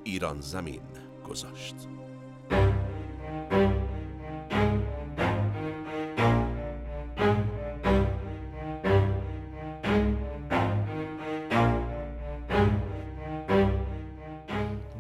ایران 0.04 0.42
زمین 0.42 0.82
گذاشت. 1.30 1.99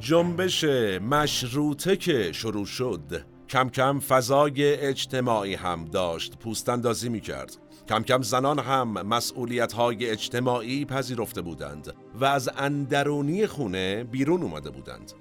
جنبش 0.09 0.63
مشروطه 1.01 1.95
که 1.95 2.31
شروع 2.31 2.65
شد. 2.65 3.25
کم 3.49 3.69
کم 3.69 3.99
فضای 3.99 4.75
اجتماعی 4.75 5.55
هم 5.55 5.85
داشت 5.85 6.37
پوستندازی 6.37 7.09
می 7.09 7.21
کرد 7.21 7.57
کم 7.89 8.03
کم 8.03 8.21
زنان 8.21 8.59
هم 8.59 8.87
مسئولیت 8.87 9.73
های 9.73 10.09
اجتماعی 10.09 10.85
پذیرفته 10.85 11.41
بودند 11.41 11.93
و 12.15 12.25
از 12.25 12.49
اندرونی 12.57 13.47
خونه 13.47 14.03
بیرون 14.03 14.43
اومده 14.43 14.69
بودند. 14.69 15.11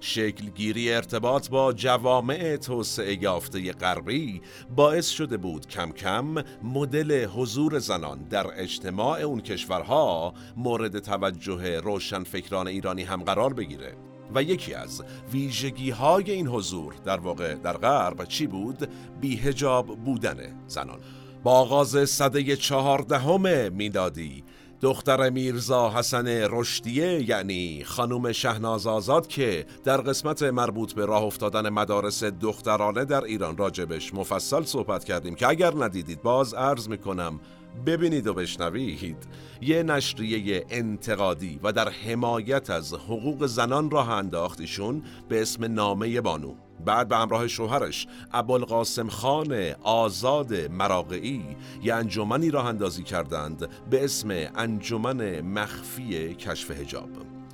شکلگیری 0.00 0.92
ارتباط 0.92 1.48
با 1.48 1.72
جوامع 1.72 2.56
توسعه 2.56 3.22
یافته 3.22 3.72
غربی 3.72 4.42
باعث 4.76 5.08
شده 5.08 5.36
بود 5.36 5.66
کم 5.66 5.92
کم 5.92 6.44
مدل 6.62 7.26
حضور 7.26 7.78
زنان 7.78 8.22
در 8.22 8.46
اجتماع 8.56 9.20
اون 9.20 9.40
کشورها 9.40 10.34
مورد 10.56 10.98
توجه 10.98 11.80
روشنفکران 11.80 12.68
ایرانی 12.68 13.02
هم 13.02 13.22
قرار 13.22 13.54
بگیره. 13.54 14.11
و 14.34 14.42
یکی 14.42 14.74
از 14.74 15.02
ویژگی 15.32 15.90
های 15.90 16.30
این 16.30 16.46
حضور 16.46 16.94
در 17.04 17.20
واقع 17.20 17.54
در 17.54 17.76
غرب 17.76 18.24
چی 18.24 18.46
بود؟ 18.46 18.88
بیهجاب 19.20 19.86
بودن 20.04 20.36
زنان 20.66 20.98
با 21.42 21.52
آغاز 21.52 22.10
صده 22.10 22.56
چهاردهم 22.56 23.72
میلادی 23.72 24.44
دختر 24.82 25.30
میرزا 25.30 25.90
حسن 25.90 26.26
رشدیه 26.50 27.28
یعنی 27.28 27.84
خانوم 27.84 28.32
شهناز 28.32 28.86
آزاد 28.86 29.26
که 29.26 29.66
در 29.84 29.96
قسمت 29.96 30.42
مربوط 30.42 30.92
به 30.92 31.06
راه 31.06 31.22
افتادن 31.22 31.68
مدارس 31.68 32.24
دخترانه 32.24 33.04
در 33.04 33.24
ایران 33.24 33.56
راجبش 33.56 34.14
مفصل 34.14 34.62
صحبت 34.62 35.04
کردیم 35.04 35.34
که 35.34 35.48
اگر 35.48 35.74
ندیدید 35.74 36.22
باز 36.22 36.54
عرض 36.54 36.88
می‌کنم 36.88 37.40
ببینید 37.86 38.26
و 38.26 38.34
بشنوید. 38.34 39.16
یه 39.60 39.82
نشریه 39.82 40.66
انتقادی 40.70 41.60
و 41.62 41.72
در 41.72 41.88
حمایت 41.88 42.70
از 42.70 42.94
حقوق 42.94 43.46
زنان 43.46 43.90
راه 43.90 44.10
انداخت 44.10 44.60
ایشون 44.60 45.02
به 45.28 45.42
اسم 45.42 45.64
نامه 45.64 46.20
بانو. 46.20 46.54
بعد 46.84 47.08
به 47.08 47.16
همراه 47.16 47.48
شوهرش 47.48 48.06
ابوالقاسم 48.32 49.08
خان 49.08 49.72
آزاد 49.82 50.54
مراقعی 50.54 51.44
یه 51.82 51.94
انجمنی 51.94 52.50
راه 52.50 52.66
اندازی 52.66 53.02
کردند 53.02 53.68
به 53.90 54.04
اسم 54.04 54.30
انجمن 54.56 55.40
مخفی 55.40 56.34
کشف 56.34 56.70
هجاب 56.70 57.08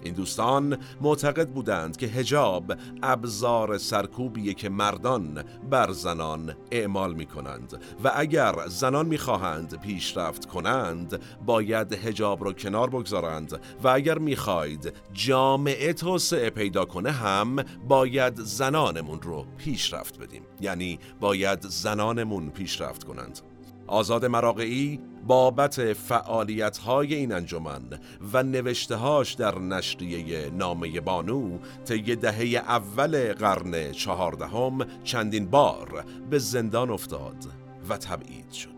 این 0.09 0.17
دوستان 0.17 0.79
معتقد 1.01 1.49
بودند 1.49 1.97
که 1.97 2.07
هجاب 2.07 2.73
ابزار 3.03 3.79
سرکوبیه 3.79 4.55
که 4.55 4.69
مردان 4.69 5.45
بر 5.71 5.93
زنان 5.93 6.55
اعمال 6.71 7.15
می 7.15 7.27
کنند 7.27 7.83
و 8.05 8.13
اگر 8.15 8.55
زنان 8.69 9.07
می 9.07 9.19
خواهند 9.19 9.81
پیشرفت 9.81 10.47
کنند 10.47 11.21
باید 11.47 11.93
هجاب 11.93 12.45
را 12.45 12.53
کنار 12.53 12.91
بگذارند 12.91 13.61
و 13.83 13.89
اگر 13.89 14.19
می 14.19 14.37
خواهید 14.37 14.93
جامعه 15.13 15.93
توسعه 15.93 16.51
پیدا 16.51 16.85
کنه 16.85 17.11
هم 17.11 17.57
باید 17.89 18.37
زنانمون 18.37 19.23
رو 19.23 19.47
پیشرفت 19.59 20.19
بدیم. 20.19 20.43
یعنی 20.61 20.99
باید 21.21 21.63
زنانمون 21.63 22.51
پیشرفت 22.51 23.05
کنند. 23.05 23.41
آزاد 23.89 24.25
مراقعی 24.25 25.01
بابت 25.27 25.93
فعالیت 25.93 26.79
های 26.79 27.15
این 27.15 27.33
انجمن 27.33 27.83
و 28.33 28.43
نوشتهاش 28.43 29.35
در 29.35 29.59
نشریه 29.59 30.51
نامه 30.51 31.01
بانو 31.01 31.59
طی 31.85 32.17
دهه 32.17 32.63
اول 32.69 33.33
قرن 33.33 33.93
چهاردهم 33.93 34.79
چندین 35.05 35.51
بار 35.51 36.05
به 36.31 36.39
زندان 36.39 36.91
افتاد 36.91 37.45
و 37.89 37.97
تبعید 37.97 38.53
شد. 38.53 38.78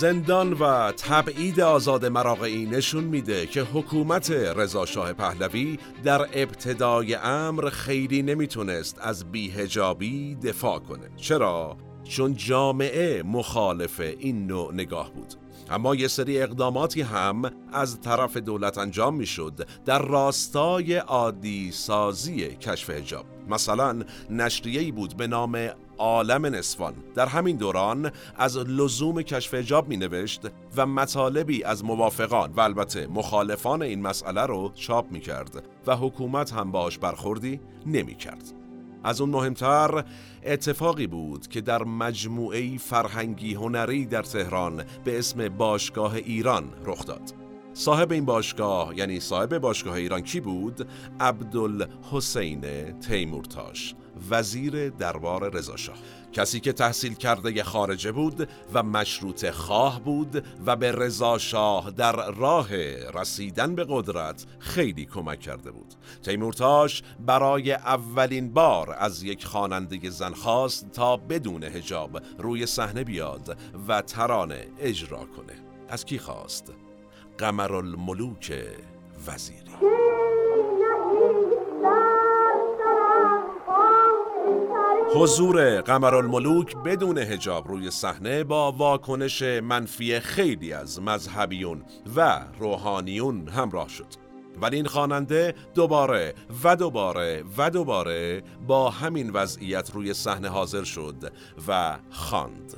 زندان 0.00 0.52
و 0.52 0.92
تبعید 0.92 1.60
آزاد 1.60 2.06
مراقعی 2.06 2.66
نشون 2.66 3.04
میده 3.04 3.46
که 3.46 3.62
حکومت 3.62 4.30
رضاشاه 4.30 5.12
پهلوی 5.12 5.78
در 6.04 6.20
ابتدای 6.32 7.14
امر 7.14 7.70
خیلی 7.70 8.22
نمی‌تونست 8.22 8.98
از 9.00 9.32
بیهجابی 9.32 10.34
دفاع 10.34 10.78
کنه. 10.78 11.10
چرا؟ 11.16 11.76
چون 12.04 12.36
جامعه 12.36 13.22
مخالف 13.22 14.00
این 14.00 14.46
نوع 14.46 14.74
نگاه 14.74 15.12
بود. 15.12 15.34
اما 15.70 15.94
یه 15.94 16.08
سری 16.08 16.42
اقداماتی 16.42 17.02
هم 17.02 17.42
از 17.72 18.00
طرف 18.00 18.36
دولت 18.36 18.78
انجام 18.78 19.14
می‌شد 19.14 19.68
در 19.84 20.02
راستای 20.02 20.96
عادی 20.96 21.72
سازی 21.72 22.46
کشف 22.46 22.90
هجاب 22.90 23.26
مثلا 23.48 24.02
نشریه‌ای 24.30 24.92
بود 24.92 25.16
به 25.16 25.26
نام 25.26 25.68
عالم 25.98 26.46
نسوان 26.46 26.94
در 27.14 27.26
همین 27.26 27.56
دوران 27.56 28.10
از 28.36 28.56
لزوم 28.58 29.22
کشف 29.22 29.54
حجاب 29.54 29.88
می 29.88 29.96
نوشت 29.96 30.42
و 30.76 30.86
مطالبی 30.86 31.64
از 31.64 31.84
موافقان 31.84 32.52
و 32.52 32.60
البته 32.60 33.06
مخالفان 33.06 33.82
این 33.82 34.02
مسئله 34.02 34.42
رو 34.42 34.72
چاپ 34.74 35.10
می 35.10 35.20
کرد 35.20 35.68
و 35.86 35.96
حکومت 35.96 36.52
هم 36.52 36.70
باش 36.70 36.98
برخوردی 36.98 37.60
نمی 37.86 38.14
کرد. 38.14 38.52
از 39.04 39.20
اون 39.20 39.30
مهمتر 39.30 40.04
اتفاقی 40.44 41.06
بود 41.06 41.46
که 41.46 41.60
در 41.60 41.84
مجموعه 41.84 42.78
فرهنگی 42.78 43.54
هنری 43.54 44.06
در 44.06 44.22
تهران 44.22 44.84
به 45.04 45.18
اسم 45.18 45.48
باشگاه 45.48 46.14
ایران 46.14 46.64
رخ 46.84 47.06
داد. 47.06 47.34
صاحب 47.74 48.12
این 48.12 48.24
باشگاه 48.24 48.98
یعنی 48.98 49.20
صاحب 49.20 49.58
باشگاه 49.58 49.94
ایران 49.94 50.20
کی 50.20 50.40
بود؟ 50.40 50.88
عبدالحسین 51.20 52.60
تیمورتاش 53.00 53.94
وزیر 54.30 54.90
دربار 54.90 55.50
رضاشاه. 55.50 55.96
کسی 56.32 56.60
که 56.60 56.72
تحصیل 56.72 57.14
کرده 57.14 57.64
خارجه 57.64 58.12
بود 58.12 58.48
و 58.74 58.82
مشروط 58.82 59.50
خواه 59.50 60.00
بود 60.00 60.44
و 60.66 60.76
به 60.76 60.92
رضاشاه 60.92 61.90
در 61.90 62.30
راه 62.30 62.76
رسیدن 63.14 63.74
به 63.74 63.86
قدرت 63.88 64.46
خیلی 64.58 65.04
کمک 65.04 65.40
کرده 65.40 65.70
بود. 65.70 65.94
تیمورتاش 66.22 67.02
برای 67.26 67.72
اولین 67.72 68.52
بار 68.52 68.96
از 68.98 69.22
یک 69.22 69.44
خواننده 69.44 70.10
زن 70.10 70.32
خواست 70.32 70.92
تا 70.92 71.16
بدون 71.16 71.64
هجاب 71.64 72.20
روی 72.38 72.66
صحنه 72.66 73.04
بیاد 73.04 73.58
و 73.88 74.02
ترانه 74.02 74.66
اجرا 74.78 75.24
کنه. 75.24 75.54
از 75.88 76.04
کی 76.04 76.18
خواست؟ 76.18 76.72
قمرالملوک 77.38 78.52
وزیری 79.26 79.63
حضور 85.16 85.80
قمرالملوک 85.80 86.76
بدون 86.76 87.18
هجاب 87.18 87.68
روی 87.68 87.90
صحنه 87.90 88.44
با 88.44 88.72
واکنش 88.72 89.42
منفی 89.42 90.20
خیلی 90.20 90.72
از 90.72 91.02
مذهبیون 91.02 91.82
و 92.16 92.40
روحانیون 92.58 93.48
همراه 93.48 93.88
شد 93.88 94.06
ولی 94.62 94.76
این 94.76 94.86
خواننده 94.86 95.54
دوباره 95.74 96.34
و 96.64 96.76
دوباره 96.76 97.44
و 97.58 97.70
دوباره 97.70 98.42
با 98.66 98.90
همین 98.90 99.30
وضعیت 99.30 99.90
روی 99.94 100.14
صحنه 100.14 100.48
حاضر 100.48 100.84
شد 100.84 101.32
و 101.68 101.98
خواند. 102.10 102.74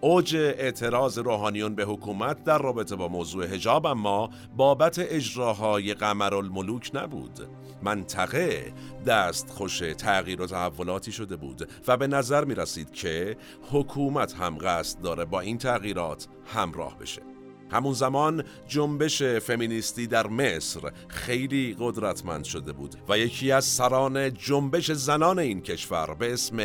اوج 0.00 0.36
اعتراض 0.36 1.18
روحانیون 1.18 1.74
به 1.74 1.84
حکومت 1.84 2.44
در 2.44 2.58
رابطه 2.58 2.96
با 2.96 3.08
موضوع 3.08 3.44
هجاب 3.44 3.86
اما 3.86 4.30
بابت 4.56 4.98
اجراهای 4.98 5.94
قمر 5.94 6.34
الملوک 6.34 6.90
نبود 6.94 7.48
منطقه 7.82 8.72
دست 9.06 9.50
خوش 9.50 9.78
تغییر 9.78 10.42
و 10.42 10.46
تحولاتی 10.46 11.12
شده 11.12 11.36
بود 11.36 11.68
و 11.88 11.96
به 11.96 12.06
نظر 12.06 12.44
می 12.44 12.54
رسید 12.54 12.90
که 12.90 13.36
حکومت 13.72 14.34
هم 14.34 14.58
قصد 14.58 15.00
داره 15.00 15.24
با 15.24 15.40
این 15.40 15.58
تغییرات 15.58 16.26
همراه 16.46 16.98
بشه. 16.98 17.22
همون 17.70 17.92
زمان 17.92 18.44
جنبش 18.68 19.22
فمینیستی 19.22 20.06
در 20.06 20.26
مصر 20.26 20.80
خیلی 21.08 21.76
قدرتمند 21.78 22.44
شده 22.44 22.72
بود 22.72 22.94
و 23.08 23.18
یکی 23.18 23.52
از 23.52 23.64
سران 23.64 24.34
جنبش 24.34 24.92
زنان 24.92 25.38
این 25.38 25.60
کشور 25.60 26.14
به 26.14 26.32
اسم 26.32 26.58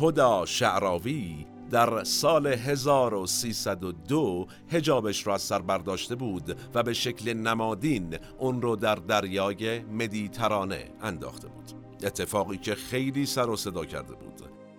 هدا 0.00 0.46
شعراوی 0.46 1.46
در 1.70 2.04
سال 2.04 2.46
1302 2.46 4.46
هجابش 4.68 5.26
را 5.26 5.34
از 5.34 5.42
سر 5.42 5.58
برداشته 5.58 6.14
بود 6.14 6.56
و 6.74 6.82
به 6.82 6.92
شکل 6.92 7.32
نمادین 7.32 8.18
اون 8.38 8.62
رو 8.62 8.76
در 8.76 8.94
دریای 8.94 9.78
مدیترانه 9.78 10.90
انداخته 11.02 11.48
بود 11.48 11.72
اتفاقی 12.04 12.56
که 12.56 12.74
خیلی 12.74 13.26
سر 13.26 13.50
و 13.50 13.56
صدا 13.56 13.84
کرده 13.84 14.14
بود 14.14 14.28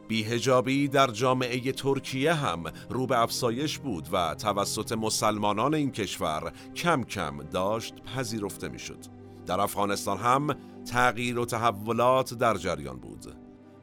بیهجابی 0.09 0.87
در 0.87 1.07
جامعه 1.07 1.71
ترکیه 1.71 2.33
هم 2.33 2.63
رو 2.89 3.07
به 3.07 3.21
افسایش 3.21 3.79
بود 3.79 4.07
و 4.11 4.35
توسط 4.35 4.91
مسلمانان 4.91 5.73
این 5.73 5.91
کشور 5.91 6.53
کم 6.75 7.03
کم 7.03 7.43
داشت 7.43 7.93
پذیرفته 8.03 8.69
می‌شد. 8.69 9.05
در 9.45 9.59
افغانستان 9.59 10.17
هم 10.17 10.55
تغییر 10.91 11.39
و 11.39 11.45
تحولات 11.45 12.33
در 12.33 12.57
جریان 12.57 12.99
بود. 12.99 13.35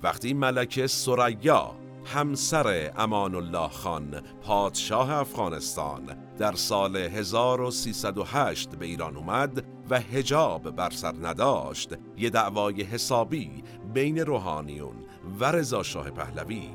وقتی 0.02 0.34
ملکه 0.34 0.86
سریا 0.86 1.85
همسر 2.14 2.92
امان 2.96 3.34
الله 3.34 3.68
خان 3.68 4.20
پادشاه 4.42 5.10
افغانستان 5.10 6.16
در 6.38 6.52
سال 6.52 6.96
1308 6.96 8.76
به 8.76 8.86
ایران 8.86 9.16
اومد 9.16 9.64
و 9.90 10.00
هجاب 10.00 10.70
بر 10.70 10.90
سر 10.90 11.14
نداشت. 11.22 11.94
یه 12.16 12.30
دعوای 12.30 12.82
حسابی 12.82 13.64
بین 13.94 14.18
روحانیون 14.18 14.96
و 15.40 15.52
رضا 15.52 15.82
شاه 15.82 16.10
پهلوی 16.10 16.70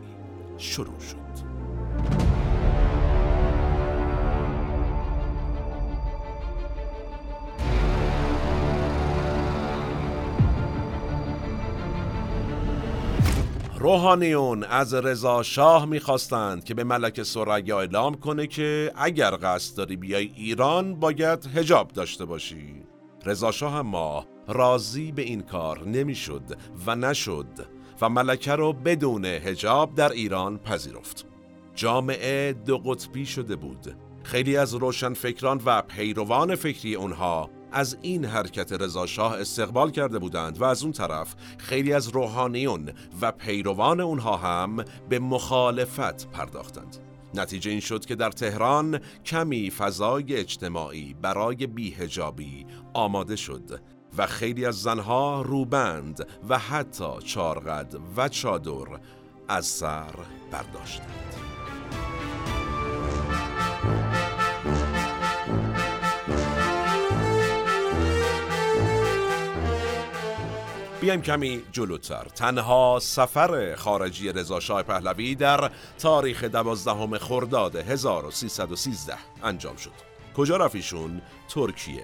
شروع 0.58 1.00
شد. 1.00 1.21
روحانیون 13.82 14.64
از 14.64 14.94
رضا 14.94 15.44
شاه 15.44 15.86
می‌خواستند 15.86 16.64
که 16.64 16.74
به 16.74 16.84
ملک 16.84 17.24
سریا 17.24 17.80
اعلام 17.80 18.16
کنه 18.16 18.48
که 18.48 18.92
اگر 18.96 19.38
قصد 19.42 19.78
داری 19.78 19.96
بیای 19.96 20.32
ایران 20.36 20.96
باید 20.96 21.50
هجاب 21.56 21.88
داشته 21.88 22.26
باشی. 22.26 22.84
رضا 23.26 23.52
شاه 23.52 23.76
اما 23.76 24.26
راضی 24.48 25.12
به 25.12 25.22
این 25.22 25.42
کار 25.42 25.88
نمی‌شد 25.88 26.42
و 26.86 26.96
نشد 26.96 27.48
و 28.02 28.10
ملکه 28.10 28.52
رو 28.52 28.74
بدون 28.74 29.26
هجاب 29.26 29.96
در 29.96 30.10
ایران 30.10 30.58
پذیرفت. 30.58 31.26
جامعه 31.76 32.54
دو 32.54 32.78
قطبی 32.78 33.26
شده 33.26 33.56
بود. 33.56 33.96
خیلی 34.24 34.58
از 34.58 34.74
روشنفکران 34.74 35.62
و 35.66 35.82
پیروان 35.82 36.56
فکری 36.56 36.96
اونها 36.96 37.50
از 37.72 37.98
این 38.02 38.26
حرکت 38.26 38.72
رضاشاه 38.72 39.40
استقبال 39.40 39.92
کرده 39.92 40.20
بودند 40.20 40.62
و 40.62 40.64
از 40.64 40.84
اون 40.84 40.92
طرف 40.92 41.36
خیلی 41.58 41.94
از 41.94 42.08
روحانیون 42.08 42.92
و 43.22 43.32
پیروان 43.32 44.02
اونها 44.02 44.38
هم 44.38 44.86
به 45.10 45.20
مخالفت 45.20 46.28
پرداختند. 46.28 46.98
نتیجه 47.34 47.72
این 47.72 47.80
شد 47.80 48.06
که 48.06 48.16
در 48.16 48.32
تهران 48.32 49.00
کمی 49.26 49.72
فضای 49.72 50.36
اجتماعی 50.36 51.16
برای 51.22 51.68
بیهجابی 51.68 52.66
آماده 52.94 53.36
شد 53.36 53.82
و 54.18 54.28
خیلی 54.28 54.66
از 54.66 54.82
زنها 54.82 55.42
روبند 55.42 56.28
و 56.50 56.60
حتی 56.60 57.12
چارقد 57.26 57.96
و 58.18 58.30
چادر 58.30 59.00
از 59.48 59.66
سر 59.66 60.16
برداشتند. 60.52 61.51
بیایم 71.02 71.22
کمی 71.22 71.64
جلوتر. 71.72 72.24
تنها 72.24 73.00
سفر 73.02 73.76
خارجی 73.76 74.32
رضا 74.32 74.84
پهلوی 74.84 75.36
در 75.36 75.72
تاریخ 76.00 76.44
دوازدهم 76.44 77.18
خرداد 77.18 77.76
1313 77.76 79.14
انجام 79.44 79.76
شد. 79.76 79.92
کجا 80.36 80.58
رفیشون؟ 80.58 81.22
ترکیه. 81.50 82.04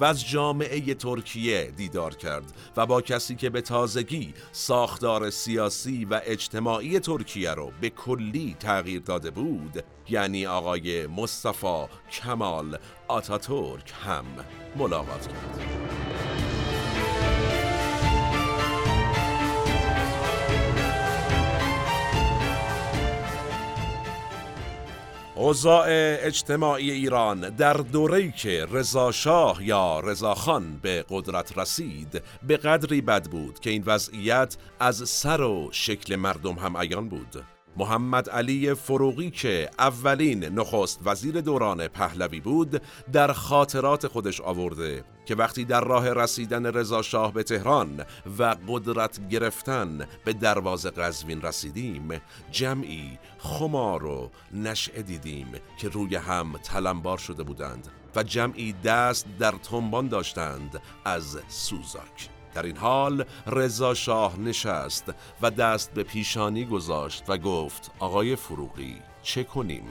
و 0.00 0.04
از 0.04 0.28
جامعه 0.28 0.94
ترکیه 0.94 1.72
دیدار 1.76 2.14
کرد 2.14 2.52
و 2.76 2.86
با 2.86 3.00
کسی 3.00 3.36
که 3.36 3.50
به 3.50 3.60
تازگی 3.60 4.34
ساختار 4.52 5.30
سیاسی 5.30 6.04
و 6.04 6.20
اجتماعی 6.24 7.00
ترکیه 7.00 7.50
رو 7.50 7.72
به 7.80 7.90
کلی 7.90 8.56
تغییر 8.60 9.00
داده 9.00 9.30
بود 9.30 9.84
یعنی 10.08 10.46
آقای 10.46 11.06
مصطفی 11.06 11.84
کمال 12.12 12.78
آتاتورک 13.08 13.92
هم 14.04 14.24
ملاقات 14.76 15.26
کرد. 15.28 16.49
اوضاع 25.50 25.86
اجتماعی 26.20 26.90
ایران. 26.90 27.40
در 27.40 27.72
دوره‌ای 27.72 28.32
که 28.32 28.66
رضا 28.70 29.12
شاه 29.12 29.66
یا 29.66 30.00
رضا 30.00 30.34
خان 30.34 30.78
به 30.82 31.04
قدرت 31.08 31.58
رسید 31.58 32.22
به 32.46 32.56
قدری 32.56 33.00
بد 33.00 33.24
بود 33.30 33.60
که 33.60 33.70
این 33.70 33.82
وضعیت 33.86 34.56
از 34.80 35.08
سر 35.08 35.40
و 35.40 35.68
شکل 35.72 36.16
مردم 36.16 36.52
هم 36.54 36.76
عیان 36.76 37.08
بود. 37.08 37.44
محمد 37.76 38.30
علی 38.30 38.74
فروغی 38.74 39.30
که 39.30 39.70
اولین 39.78 40.44
نخست 40.44 41.00
وزیر 41.04 41.40
دوران 41.40 41.88
پهلوی 41.88 42.40
بود 42.40 42.82
در 43.12 43.32
خاطرات 43.32 44.06
خودش 44.06 44.40
آورده. 44.40 45.04
که 45.30 45.36
وقتی 45.36 45.64
در 45.64 45.80
راه 45.80 46.12
رسیدن 46.12 46.66
رضا 46.66 47.02
شاه 47.02 47.32
به 47.32 47.42
تهران 47.42 48.04
و 48.38 48.56
قدرت 48.68 49.28
گرفتن 49.28 50.08
به 50.24 50.32
دروازه 50.32 50.90
قزوین 50.90 51.42
رسیدیم 51.42 52.20
جمعی 52.50 53.18
خمار 53.38 54.04
و 54.04 54.30
نشعه 54.52 55.02
دیدیم 55.02 55.52
که 55.78 55.88
روی 55.88 56.16
هم 56.16 56.58
تلمبار 56.62 57.18
شده 57.18 57.42
بودند 57.42 57.88
و 58.16 58.22
جمعی 58.22 58.72
دست 58.72 59.26
در 59.38 59.50
تنبان 59.50 60.08
داشتند 60.08 60.82
از 61.04 61.38
سوزاک 61.48 62.28
در 62.54 62.62
این 62.62 62.76
حال 62.76 63.24
رضا 63.46 63.94
شاه 63.94 64.38
نشست 64.38 65.04
و 65.42 65.50
دست 65.50 65.94
به 65.94 66.02
پیشانی 66.02 66.64
گذاشت 66.64 67.24
و 67.28 67.38
گفت 67.38 67.90
آقای 67.98 68.36
فروغی 68.36 68.96
چه 69.22 69.44
کنیم؟ 69.44 69.84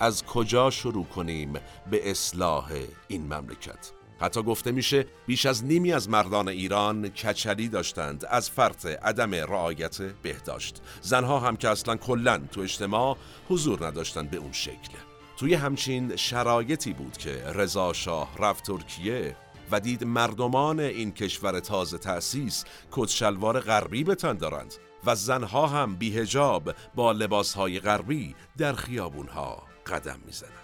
از 0.00 0.24
کجا 0.24 0.70
شروع 0.70 1.04
کنیم 1.04 1.52
به 1.90 2.10
اصلاح 2.10 2.72
این 3.08 3.22
مملکت؟ 3.34 4.01
حتی 4.22 4.42
گفته 4.42 4.72
میشه 4.72 5.06
بیش 5.26 5.46
از 5.46 5.64
نیمی 5.64 5.92
از 5.92 6.08
مردان 6.08 6.48
ایران 6.48 7.08
کچلی 7.08 7.68
داشتند. 7.68 8.24
از 8.28 8.50
فرط 8.50 8.86
عدم 8.86 9.34
رعایت 9.34 10.02
بهداشت. 10.02 10.82
زنها 11.00 11.38
هم 11.38 11.56
که 11.56 11.68
اصلا 11.68 11.96
کلا 11.96 12.38
تو 12.52 12.60
اجتماع 12.60 13.16
حضور 13.48 13.86
نداشتند 13.86 14.30
به 14.30 14.36
اون 14.36 14.52
شکل. 14.52 14.92
توی 15.36 15.54
همچین 15.54 16.16
شرایطی 16.16 16.92
بود 16.92 17.16
که 17.16 17.44
رضا 17.54 17.92
شاه 17.92 18.38
رفت 18.38 18.64
ترکیه 18.64 19.36
و 19.70 19.80
دید 19.80 20.04
مردمان 20.04 20.80
این 20.80 21.12
کشور 21.12 21.60
تازه 21.60 21.98
تأسیس 21.98 22.64
کتشلوار 22.92 23.60
غربی 23.60 24.04
به 24.04 24.14
تن 24.14 24.36
دارند 24.36 24.74
و 25.06 25.14
زنها 25.14 25.66
هم 25.66 25.96
بیهجاب 25.96 26.74
با 26.94 27.12
لباسهای 27.12 27.80
غربی 27.80 28.34
در 28.58 28.72
خیابونها 28.72 29.62
قدم 29.86 30.18
می‌زنند. 30.26 30.61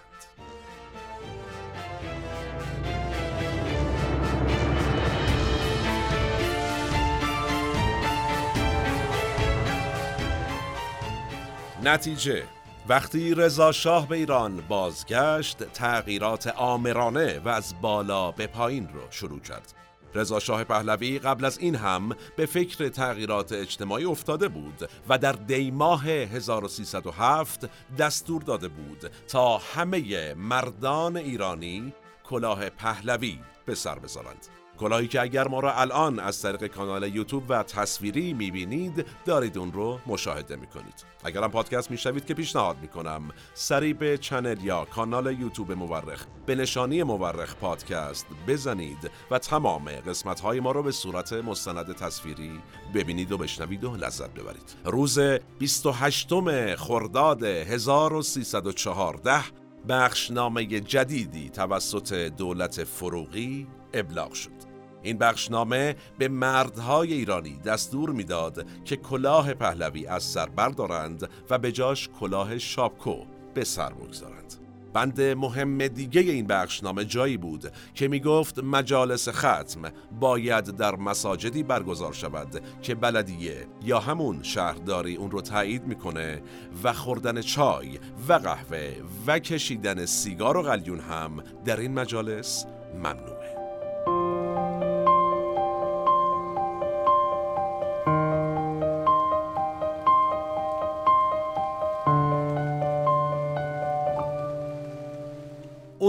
نتیجه. 11.83 12.43
وقتی 12.89 13.33
رضا 13.35 13.71
شاه 13.71 14.07
به 14.07 14.15
ایران 14.15 14.63
بازگشت 14.67 15.63
تغییرات 15.63 16.47
آمرانه 16.47 17.39
و 17.39 17.49
از 17.49 17.73
بالا 17.81 18.31
به 18.31 18.47
پایین 18.47 18.87
رو 18.93 19.01
شروع 19.09 19.39
کرد. 19.39 19.73
رضا 20.15 20.39
شاه 20.39 20.63
پهلوی 20.63 21.19
قبل 21.19 21.45
از 21.45 21.57
این 21.57 21.75
هم 21.75 22.09
به 22.35 22.45
فکر 22.45 22.89
تغییرات 22.89 23.51
اجتماعی 23.51 24.05
افتاده 24.05 24.47
بود 24.47 24.89
و 25.09 25.17
در 25.17 25.31
دیماه 25.31 26.05
1307 26.05 27.69
دستور 27.97 28.41
داده 28.41 28.67
بود 28.67 29.11
تا 29.27 29.57
همه 29.57 30.33
مردان 30.33 31.17
ایرانی 31.17 31.93
کلاه 32.23 32.69
پهلوی 32.69 33.39
به 33.65 33.75
سر 33.75 33.99
بذارند. 33.99 34.47
کلاهی 34.79 35.07
که 35.07 35.21
اگر 35.21 35.47
ما 35.47 35.59
را 35.59 35.73
الان 35.73 36.19
از 36.19 36.41
طریق 36.41 36.67
کانال 36.67 37.15
یوتیوب 37.15 37.43
و 37.49 37.63
تصویری 37.63 38.33
می‌بینید 38.33 39.05
دارید 39.25 39.57
اون 39.57 39.71
رو 39.71 39.99
مشاهده 40.07 40.55
می‌کنید. 40.55 41.05
اگر 41.23 41.43
هم 41.43 41.51
پادکست 41.51 41.91
میشنوید 41.91 42.25
که 42.25 42.33
پیشنهاد 42.33 42.77
می‌کنم 42.81 43.29
سریع 43.53 43.93
به 43.93 44.17
چنل 44.17 44.63
یا 44.63 44.85
کانال 44.85 45.39
یوتیوب 45.39 45.71
مورخ 45.71 46.25
به 46.45 46.55
نشانی 46.55 47.03
مورخ 47.03 47.55
پادکست 47.55 48.25
بزنید 48.47 49.11
و 49.31 49.39
تمام 49.39 49.89
قسمت 49.89 50.39
های 50.39 50.59
ما 50.59 50.71
رو 50.71 50.83
به 50.83 50.91
صورت 50.91 51.33
مستند 51.33 51.95
تصویری 51.95 52.51
ببینید 52.93 53.31
و 53.31 53.37
بشنوید 53.37 53.83
و 53.83 53.95
لذت 53.95 54.33
ببرید. 54.33 54.75
روز 54.85 55.19
28 55.59 56.75
خرداد 56.75 57.43
1314 57.43 59.43
بخشنامه 59.89 60.65
جدیدی 60.65 61.49
توسط 61.49 62.13
دولت 62.13 62.83
فروغی 62.83 63.67
ابلاغ 63.93 64.33
شد. 64.33 64.68
این 65.03 65.17
بخشنامه 65.17 65.95
به 66.17 66.27
مردهای 66.27 67.13
ایرانی 67.13 67.57
دستور 67.65 68.09
می‌داد 68.09 68.65
که 68.85 68.95
کلاه 68.95 69.53
پهلوی 69.53 70.07
از 70.07 70.23
سر 70.23 70.45
بردارند 70.45 71.29
و 71.49 71.57
به 71.57 71.71
جاش 71.71 72.09
کلاه 72.19 72.57
شاپکو 72.57 73.25
به 73.53 73.63
سر 73.63 73.93
بگذارند. 73.93 74.53
بند 74.93 75.21
مهم 75.21 75.87
دیگه 75.87 76.21
این 76.21 76.47
بخشنامه 76.47 77.05
جایی 77.05 77.37
بود 77.37 77.71
که 77.93 78.07
می 78.07 78.19
گفت 78.19 78.59
مجالس 78.59 79.29
ختم 79.29 79.81
باید 80.19 80.63
در 80.63 80.95
مساجدی 80.95 81.63
برگزار 81.63 82.13
شود 82.13 82.61
که 82.81 82.95
بلدیه 82.95 83.67
یا 83.83 83.99
همون 83.99 84.43
شهرداری 84.43 85.15
اون 85.15 85.31
رو 85.31 85.41
تایید 85.41 85.87
می‌کنه 85.87 86.41
و 86.83 86.93
خوردن 86.93 87.41
چای 87.41 87.99
و 88.27 88.33
قهوه 88.33 88.95
و 89.27 89.39
کشیدن 89.39 90.05
سیگار 90.05 90.57
و 90.57 90.61
قلیون 90.61 90.99
هم 90.99 91.43
در 91.65 91.79
این 91.79 91.93
مجالس 91.93 92.65
ممنوعه. 92.95 93.58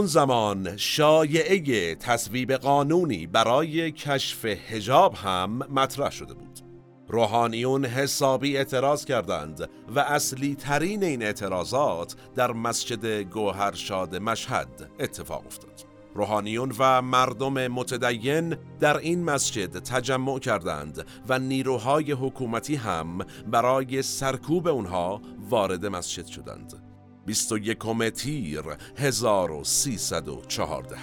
اون 0.00 0.06
زمان 0.06 0.76
شایعه 0.76 1.94
تصویب 1.94 2.52
قانونی 2.52 3.26
برای 3.26 3.92
کشف 3.92 4.44
هجاب 4.44 5.14
هم 5.14 5.50
مطرح 5.50 6.10
شده 6.10 6.34
بود. 6.34 6.60
روحانیون 7.08 7.84
حسابی 7.84 8.56
اعتراض 8.56 9.04
کردند 9.04 9.68
و 9.94 10.00
اصلی 10.00 10.54
ترین 10.54 11.04
این 11.04 11.22
اعتراضات 11.22 12.14
در 12.34 12.52
مسجد 12.52 13.06
گوهرشاد 13.06 14.16
مشهد 14.16 14.90
اتفاق 15.00 15.46
افتاد. 15.46 15.84
روحانیون 16.14 16.72
و 16.78 17.02
مردم 17.02 17.68
متدین 17.68 18.56
در 18.80 18.96
این 18.96 19.24
مسجد 19.24 19.78
تجمع 19.78 20.38
کردند 20.38 21.06
و 21.28 21.38
نیروهای 21.38 22.12
حکومتی 22.12 22.76
هم 22.76 23.18
برای 23.46 24.02
سرکوب 24.02 24.68
اونها 24.68 25.20
وارد 25.50 25.86
مسجد 25.86 26.26
شدند. 26.26 26.89
21 27.26 27.78
تیر 28.14 28.62
1314 28.96 30.96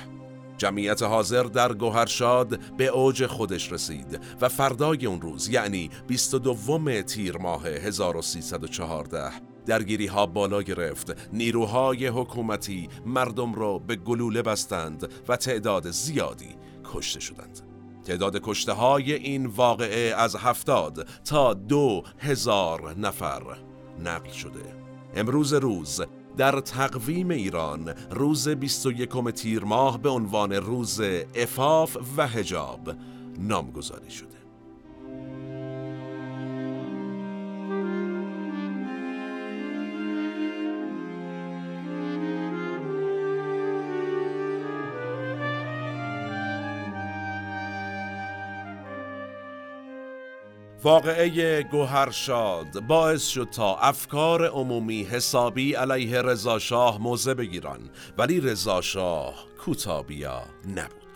جمعیت 0.57 1.03
حاضر 1.03 1.43
در 1.43 1.73
گوهرشاد 1.73 2.59
به 2.77 2.87
اوج 2.87 3.25
خودش 3.25 3.71
رسید 3.71 4.19
و 4.41 4.49
فردای 4.49 5.05
اون 5.05 5.21
روز 5.21 5.49
یعنی 5.49 5.89
22 6.07 7.01
تیر 7.01 7.37
ماه 7.37 7.67
1314 7.67 9.31
درگیری 9.67 10.07
ها 10.07 10.25
بالا 10.25 10.61
گرفت. 10.61 11.33
نیروهای 11.33 12.07
حکومتی 12.07 12.89
مردم 13.05 13.53
را 13.53 13.77
به 13.77 13.95
گلوله 13.95 14.41
بستند 14.41 15.09
و 15.27 15.35
تعداد 15.35 15.91
زیادی 15.91 16.55
کشته 16.93 17.19
شدند. 17.19 17.59
تعداد 18.05 18.39
کشته 18.43 18.71
های 18.71 19.13
این 19.13 19.45
واقعه 19.45 20.15
از 20.15 20.35
هفتاد 20.35 21.07
تا 21.25 21.53
دو 21.53 22.03
هزار 22.19 22.95
نفر 22.97 23.41
نقل 23.99 24.31
شده. 24.31 24.86
امروز 25.15 25.53
روز 25.53 26.01
در 26.37 26.59
تقویم 26.59 27.29
ایران 27.29 27.93
روز 28.11 28.49
21 28.49 29.31
تیر 29.35 29.63
ماه 29.63 30.01
به 30.01 30.09
عنوان 30.09 30.53
روز 30.53 31.01
افاف 31.35 31.97
و 32.17 32.27
هجاب 32.27 32.93
نامگذاری 33.39 34.11
شده. 34.11 34.36
واقعه 50.83 51.63
گوهرشاد 51.63 52.79
باعث 52.87 53.27
شد 53.27 53.47
تا 53.51 53.75
افکار 53.75 54.47
عمومی 54.47 55.03
حسابی 55.03 55.73
علیه 55.73 56.21
رضاشاه 56.21 57.01
موضع 57.01 57.33
بگیرن. 57.33 57.79
ولی 58.17 58.39
رضاشاه 58.39 59.45
کوتابیا 59.65 60.43
نبود. 60.67 61.07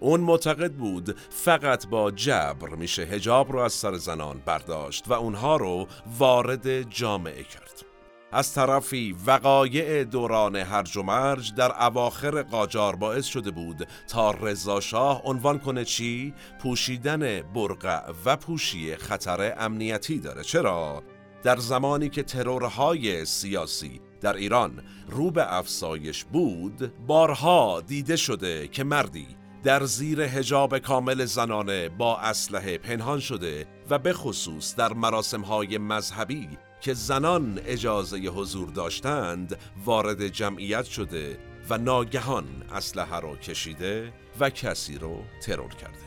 اون 0.00 0.20
معتقد 0.20 0.72
بود 0.72 1.16
فقط 1.30 1.86
با 1.86 2.10
جبر 2.10 2.68
میشه 2.68 3.02
هجاب 3.02 3.52
رو 3.52 3.58
از 3.58 3.72
سر 3.72 3.96
زنان 3.96 4.42
برداشت 4.46 5.08
و 5.08 5.12
اونها 5.12 5.56
رو 5.56 5.86
وارد 6.18 6.90
جامعه 6.90 7.42
کرد. 7.42 7.87
از 8.32 8.54
طرفی 8.54 9.16
وقایع 9.26 10.04
دوران 10.04 10.56
هرج 10.56 10.96
و 10.96 11.02
مرج 11.02 11.54
در 11.54 11.84
اواخر 11.84 12.42
قاجار 12.42 12.96
باعث 12.96 13.26
شده 13.26 13.50
بود 13.50 13.88
تا 14.08 14.30
رضاشاه 14.30 15.22
عنوان 15.24 15.58
کنه 15.58 15.84
چی؟ 15.84 16.34
پوشیدن 16.62 17.42
برقع 17.42 18.12
و 18.24 18.36
پوشی 18.36 18.96
خطر 18.96 19.54
امنیتی 19.58 20.18
داره 20.18 20.42
چرا؟ 20.42 21.02
در 21.42 21.56
زمانی 21.56 22.08
که 22.08 22.22
ترورهای 22.22 23.24
سیاسی 23.24 24.00
در 24.20 24.36
ایران 24.36 24.82
رو 25.08 25.30
به 25.30 25.56
افسایش 25.56 26.24
بود 26.24 26.92
بارها 27.06 27.80
دیده 27.80 28.16
شده 28.16 28.68
که 28.68 28.84
مردی 28.84 29.26
در 29.62 29.84
زیر 29.84 30.20
هجاب 30.20 30.78
کامل 30.78 31.24
زنانه 31.24 31.88
با 31.88 32.18
اسلحه 32.18 32.78
پنهان 32.78 33.20
شده 33.20 33.66
و 33.90 33.98
به 33.98 34.12
خصوص 34.12 34.76
در 34.76 34.92
مراسمهای 34.92 35.78
مذهبی 35.78 36.48
که 36.80 36.94
زنان 36.94 37.60
اجازه 37.64 38.18
حضور 38.18 38.70
داشتند 38.70 39.58
وارد 39.84 40.28
جمعیت 40.28 40.84
شده 40.84 41.38
و 41.70 41.78
ناگهان 41.78 42.62
اسلحه 42.72 43.16
رو 43.16 43.36
کشیده 43.36 44.12
و 44.40 44.50
کسی 44.50 44.98
رو 44.98 45.24
ترور 45.42 45.74
کرده. 45.74 45.98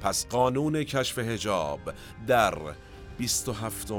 پس 0.00 0.26
قانون 0.26 0.84
کشف 0.84 1.18
هجاب 1.18 1.80
در 2.26 2.58
27 3.18 3.92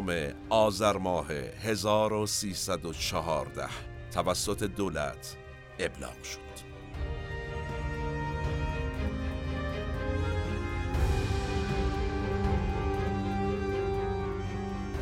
آذر 0.49 0.97
ماه 0.97 1.31
1314 1.31 3.67
توسط 4.11 4.63
دولت 4.63 5.37
ابلاغ 5.79 6.23
شد. 6.23 6.46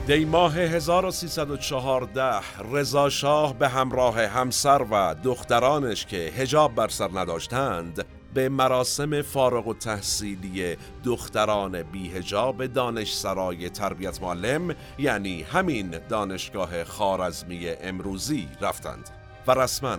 دی 0.07 0.25
ماه 0.25 0.57
1314 0.57 2.41
رضا 2.71 3.09
شاه 3.09 3.53
به 3.53 3.69
همراه 3.69 4.21
همسر 4.21 4.85
و 4.91 5.15
دخترانش 5.23 6.05
که 6.05 6.17
هجاب 6.17 6.75
بر 6.75 6.87
سر 6.87 7.09
نداشتند 7.13 8.05
به 8.33 8.49
مراسم 8.49 9.21
فارغ 9.21 9.67
و 9.67 9.73
تحصیلی 9.73 10.77
دختران 11.03 11.83
بی 11.83 12.09
هجاب 12.09 12.65
دانشسرای 12.65 13.69
تربیت 13.69 14.21
معلم 14.21 14.75
یعنی 14.99 15.43
همین 15.43 15.89
دانشگاه 16.09 16.83
خارزمی 16.83 17.69
امروزی 17.69 18.47
رفتند 18.61 19.09
و 19.47 19.51
رسما 19.51 19.97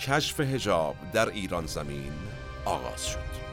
کشف 0.00 0.40
هجاب 0.40 0.94
در 1.12 1.28
ایران 1.28 1.66
زمین 1.66 2.12
آغاز 2.64 3.06
شد. 3.06 3.47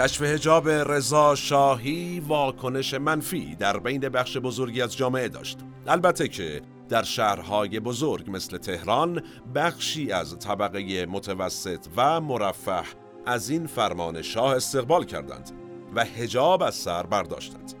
کشف 0.00 0.22
هجاب 0.22 0.68
رضا 0.68 1.34
شاهی 1.34 2.20
واکنش 2.20 2.94
منفی 2.94 3.54
در 3.54 3.78
بین 3.78 4.00
بخش 4.00 4.36
بزرگی 4.36 4.82
از 4.82 4.96
جامعه 4.96 5.28
داشت. 5.28 5.58
البته 5.86 6.28
که 6.28 6.60
در 6.88 7.02
شهرهای 7.02 7.80
بزرگ 7.80 8.30
مثل 8.30 8.56
تهران 8.56 9.22
بخشی 9.54 10.12
از 10.12 10.38
طبقه 10.38 11.06
متوسط 11.06 11.86
و 11.96 12.20
مرفه 12.20 12.82
از 13.26 13.50
این 13.50 13.66
فرمان 13.66 14.22
شاه 14.22 14.56
استقبال 14.56 15.04
کردند 15.04 15.50
و 15.94 16.04
هجاب 16.04 16.62
از 16.62 16.74
سر 16.74 17.02
برداشتند. 17.02 17.72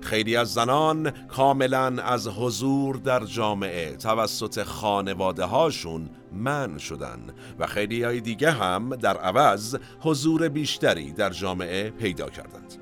خیلی 0.00 0.36
از 0.36 0.54
زنان 0.54 1.10
کاملا 1.10 2.02
از 2.02 2.28
حضور 2.28 2.96
در 2.96 3.24
جامعه 3.24 3.96
توسط 3.96 4.62
خانواده 4.62 5.44
هاشون 5.44 6.10
من 6.36 6.78
شدن 6.78 7.20
و 7.58 7.66
خیلی 7.66 8.02
های 8.02 8.20
دیگه 8.20 8.50
هم 8.50 8.96
در 8.96 9.16
عوض 9.16 9.76
حضور 10.00 10.48
بیشتری 10.48 11.12
در 11.12 11.30
جامعه 11.30 11.90
پیدا 11.90 12.30
کردند. 12.30 12.74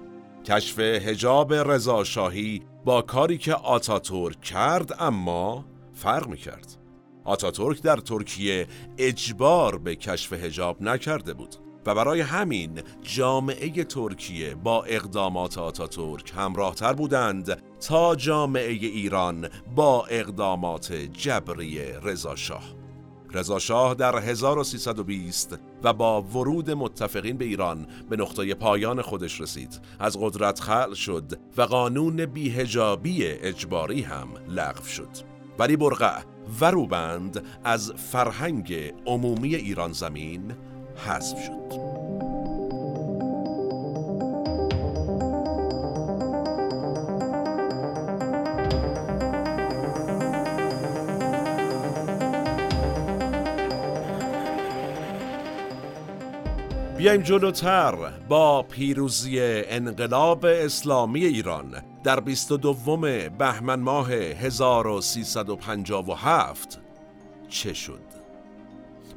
کشف 0.45 0.79
هجاب 0.79 1.55
رضا 1.55 2.05
شاهی 2.05 2.63
با 2.85 3.03
کاری 3.03 3.39
که 3.39 3.55
آتاتورک 3.55 4.41
کرد 4.41 4.97
اما 4.99 5.65
فرق 5.93 6.29
می 6.29 6.37
کرد 6.37 6.77
آتاتورک 7.25 7.83
در 7.83 7.97
ترکیه 7.97 8.67
اجبار 8.99 9.79
به 9.79 9.97
کشف 9.97 10.33
هجاب 10.33 10.83
نکرده 10.83 11.35
بود 11.35 11.57
و 11.87 11.95
برای 11.95 12.21
همین 12.21 12.83
جامعه 13.03 13.85
ترکیه 13.85 14.55
با 14.55 14.85
اقدامات 14.85 15.59
آتاتورک 15.59 16.33
همراهتر 16.37 16.93
بودند 16.93 17.63
تا 17.81 18.17
جامعه 18.17 18.71
ایران 18.71 19.49
با 19.75 20.07
اقدامات 20.07 20.93
جبری 20.93 21.81
رضاشاه 22.03 22.84
رضاشاه 23.35 23.95
در 23.95 24.19
1320 24.19 25.59
و 25.83 25.93
با 25.93 26.23
ورود 26.23 26.71
متفقین 26.71 27.37
به 27.37 27.45
ایران 27.45 27.87
به 28.11 28.17
نقطه 28.17 28.55
پایان 28.55 29.03
خودش 29.03 29.41
رسید. 29.41 29.81
از 29.99 30.17
قدرت 30.21 30.61
خل 30.61 30.95
شد 30.95 31.39
و 31.57 31.63
قانون 31.63 32.27
بیهجابی 32.27 33.27
اجباری 33.27 34.03
هم 34.03 34.29
لغو 34.49 34.85
شد. 34.85 35.09
ولی 35.59 35.77
برقع 35.77 36.23
و 36.61 36.71
روبند 36.71 37.45
از 37.65 37.93
فرهنگ 37.93 38.95
عمومی 39.07 39.55
ایران 39.55 39.93
زمین 39.93 40.55
حذف 41.07 41.39
شد. 41.47 42.04
بیایم 57.05 57.23
جلوتر 57.23 57.95
با 58.29 58.63
پیروزی 58.63 59.41
انقلاب 59.41 60.45
اسلامی 60.45 61.25
ایران 61.25 61.83
در 62.05 62.21
22 62.21 62.97
بهمن 63.39 63.81
ماه 63.81 64.13
1357 64.13 66.81
چه 67.49 67.75
شد؟ 67.75 68.01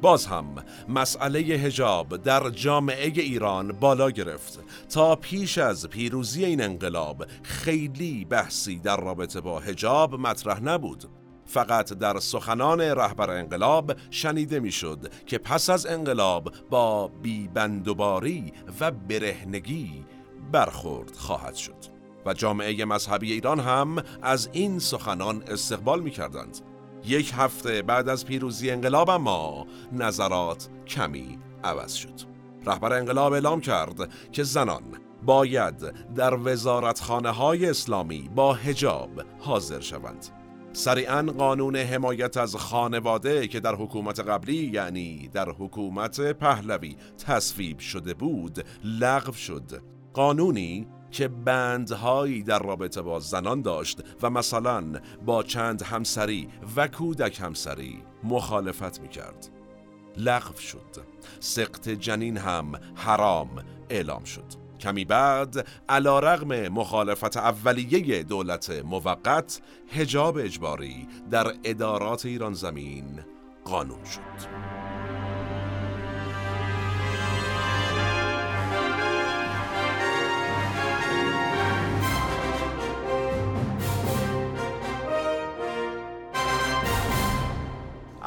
باز 0.02 0.26
هم 0.26 0.44
مسئله 0.88 1.38
هجاب 1.38 2.16
در 2.16 2.50
جامعه 2.50 3.06
ایران 3.06 3.72
بالا 3.72 4.10
گرفت 4.10 4.58
تا 4.88 5.16
پیش 5.16 5.58
از 5.58 5.86
پیروزی 5.86 6.44
این 6.44 6.62
انقلاب 6.62 7.26
خیلی 7.42 8.24
بحثی 8.24 8.78
در 8.78 8.96
رابطه 8.96 9.40
با 9.40 9.58
هجاب 9.58 10.14
مطرح 10.14 10.62
نبود 10.62 11.04
فقط 11.48 11.92
در 11.92 12.18
سخنان 12.18 12.80
رهبر 12.80 13.30
انقلاب 13.30 13.92
شنیده 14.10 14.60
می‌شد 14.60 15.12
که 15.26 15.38
پس 15.38 15.70
از 15.70 15.86
انقلاب 15.86 16.52
با 16.70 17.08
بیبندوباری 17.08 18.52
و 18.80 18.90
برهنگی 18.90 20.04
برخورد 20.52 21.16
خواهد 21.16 21.54
شد. 21.54 21.98
و 22.26 22.34
جامعه 22.34 22.84
مذهبی 22.84 23.32
ایران 23.32 23.60
هم 23.60 24.02
از 24.22 24.48
این 24.52 24.78
سخنان 24.78 25.42
استقبال 25.42 26.00
می 26.00 26.10
کردند 26.10 26.58
یک 27.04 27.32
هفته 27.36 27.82
بعد 27.82 28.08
از 28.08 28.26
پیروزی 28.26 28.70
انقلاب 28.70 29.10
اما 29.10 29.66
نظرات 29.92 30.68
کمی 30.86 31.38
عوض 31.64 31.94
شد. 31.94 32.20
رهبر 32.66 32.92
انقلاب 32.92 33.32
اعلام 33.32 33.60
کرد 33.60 34.08
که 34.32 34.42
زنان 34.42 34.82
باید 35.22 36.14
در 36.14 36.34
وزارتخانه 36.34 37.30
های 37.30 37.70
اسلامی 37.70 38.30
با 38.34 38.54
هجاب 38.54 39.10
حاضر 39.38 39.80
شوند. 39.80 40.37
سریعا 40.72 41.22
قانون 41.22 41.76
حمایت 41.76 42.36
از 42.36 42.56
خانواده 42.56 43.48
که 43.48 43.60
در 43.60 43.74
حکومت 43.74 44.20
قبلی 44.20 44.70
یعنی 44.74 45.28
در 45.32 45.50
حکومت 45.50 46.20
پهلوی 46.20 46.96
تصویب 47.26 47.78
شده 47.78 48.14
بود 48.14 48.64
لغو 48.84 49.32
شد. 49.32 49.82
قانونی 50.12 50.86
که 51.10 51.28
بندهایی 51.28 52.42
در 52.42 52.58
رابطه 52.58 53.02
با 53.02 53.20
زنان 53.20 53.62
داشت 53.62 54.00
و 54.22 54.30
مثلا 54.30 54.84
با 55.26 55.42
چند 55.42 55.82
همسری 55.82 56.48
و 56.76 56.88
کودک 56.88 57.40
همسری 57.40 58.02
مخالفت 58.24 59.00
می 59.00 59.08
کرد 59.08 59.48
لغو 60.16 60.58
شد. 60.58 60.96
سقط 61.40 61.88
جنین 61.88 62.36
هم 62.36 62.72
حرام 62.94 63.64
اعلام 63.90 64.24
شد. 64.24 64.57
کمی 64.78 65.04
بعد 65.04 65.66
علا 65.88 66.18
رغم 66.18 66.68
مخالفت 66.68 67.36
اولیه 67.36 68.22
دولت 68.22 68.70
موقت 68.70 69.60
هجاب 69.92 70.36
اجباری 70.36 71.08
در 71.30 71.52
ادارات 71.64 72.26
ایران 72.26 72.54
زمین 72.54 73.20
قانون 73.64 74.04
شد. 74.04 74.68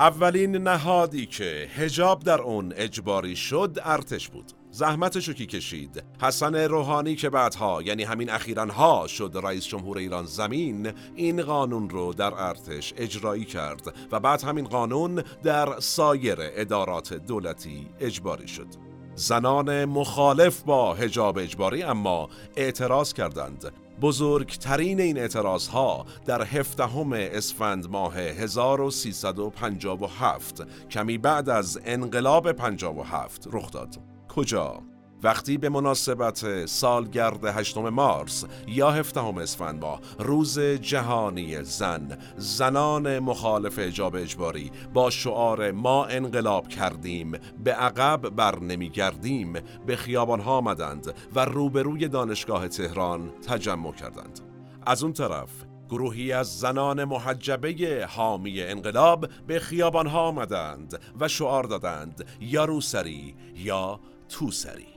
اولین 0.01 0.55
نهادی 0.55 1.25
که 1.25 1.67
هجاب 1.75 2.23
در 2.23 2.41
اون 2.41 2.73
اجباری 2.75 3.35
شد 3.35 3.77
ارتش 3.83 4.29
بود. 4.29 4.60
زحمتشو 4.73 5.33
کی 5.33 5.45
کشید؟ 5.45 6.03
حسن 6.21 6.55
روحانی 6.55 7.15
که 7.15 7.29
بعدها 7.29 7.81
یعنی 7.81 8.03
همین 8.03 8.29
اخیرا 8.29 8.65
ها 8.65 9.07
شد 9.07 9.31
رئیس 9.43 9.65
جمهور 9.65 9.97
ایران 9.97 10.25
زمین 10.25 10.93
این 11.15 11.41
قانون 11.41 11.89
رو 11.89 12.13
در 12.13 12.33
ارتش 12.33 12.93
اجرایی 12.97 13.45
کرد 13.45 13.95
و 14.11 14.19
بعد 14.19 14.41
همین 14.41 14.65
قانون 14.65 15.23
در 15.43 15.79
سایر 15.79 16.37
ادارات 16.39 17.13
دولتی 17.13 17.87
اجباری 17.99 18.47
شد. 18.47 18.67
زنان 19.15 19.85
مخالف 19.85 20.61
با 20.61 20.93
هجاب 20.93 21.37
اجباری 21.37 21.83
اما 21.83 22.29
اعتراض 22.55 23.13
کردند. 23.13 23.71
بزرگترین 24.01 25.01
این 25.01 25.17
اعتراض 25.17 25.67
ها 25.67 26.05
در 26.25 26.41
هفدهم 26.41 27.13
اسفند 27.13 27.89
ماه 27.89 28.17
1357 28.17 30.61
کمی 30.89 31.17
بعد 31.17 31.49
از 31.49 31.79
انقلاب 31.85 32.51
57 32.51 33.47
رخ 33.51 33.71
داد. 33.71 34.10
کجا؟ 34.35 34.81
وقتی 35.23 35.57
به 35.57 35.69
مناسبت 35.69 36.65
سالگرد 36.65 37.45
8 37.45 37.77
مارس 37.77 38.45
یا 38.67 38.91
17 38.91 39.21
اسفند 39.21 39.81
ماه 39.81 39.99
روز 40.19 40.59
جهانی 40.59 41.63
زن 41.63 42.17
زنان 42.37 43.19
مخالف 43.19 43.79
اجاب 43.79 44.15
اجباری 44.15 44.71
با 44.93 45.09
شعار 45.09 45.71
ما 45.71 46.05
انقلاب 46.05 46.67
کردیم 46.67 47.31
به 47.63 47.73
عقب 47.73 48.29
بر 48.29 48.59
نمیگردیم 48.59 49.53
به 49.85 49.95
خیابان 49.95 50.39
ها 50.39 50.57
آمدند 50.57 51.13
و 51.35 51.45
روبروی 51.45 52.07
دانشگاه 52.07 52.67
تهران 52.67 53.31
تجمع 53.47 53.93
کردند 53.93 54.39
از 54.85 55.03
اون 55.03 55.13
طرف 55.13 55.49
گروهی 55.91 56.31
از 56.31 56.59
زنان 56.59 57.03
محجبه 57.03 58.07
حامی 58.09 58.61
انقلاب 58.61 59.27
به 59.47 59.59
خیابان 59.59 60.07
ها 60.07 60.19
آمدند 60.21 60.99
و 61.19 61.27
شعار 61.27 61.63
دادند 61.63 62.25
یا 62.41 62.65
روسری 62.65 63.35
یا 63.55 63.99
توسری 64.31 64.87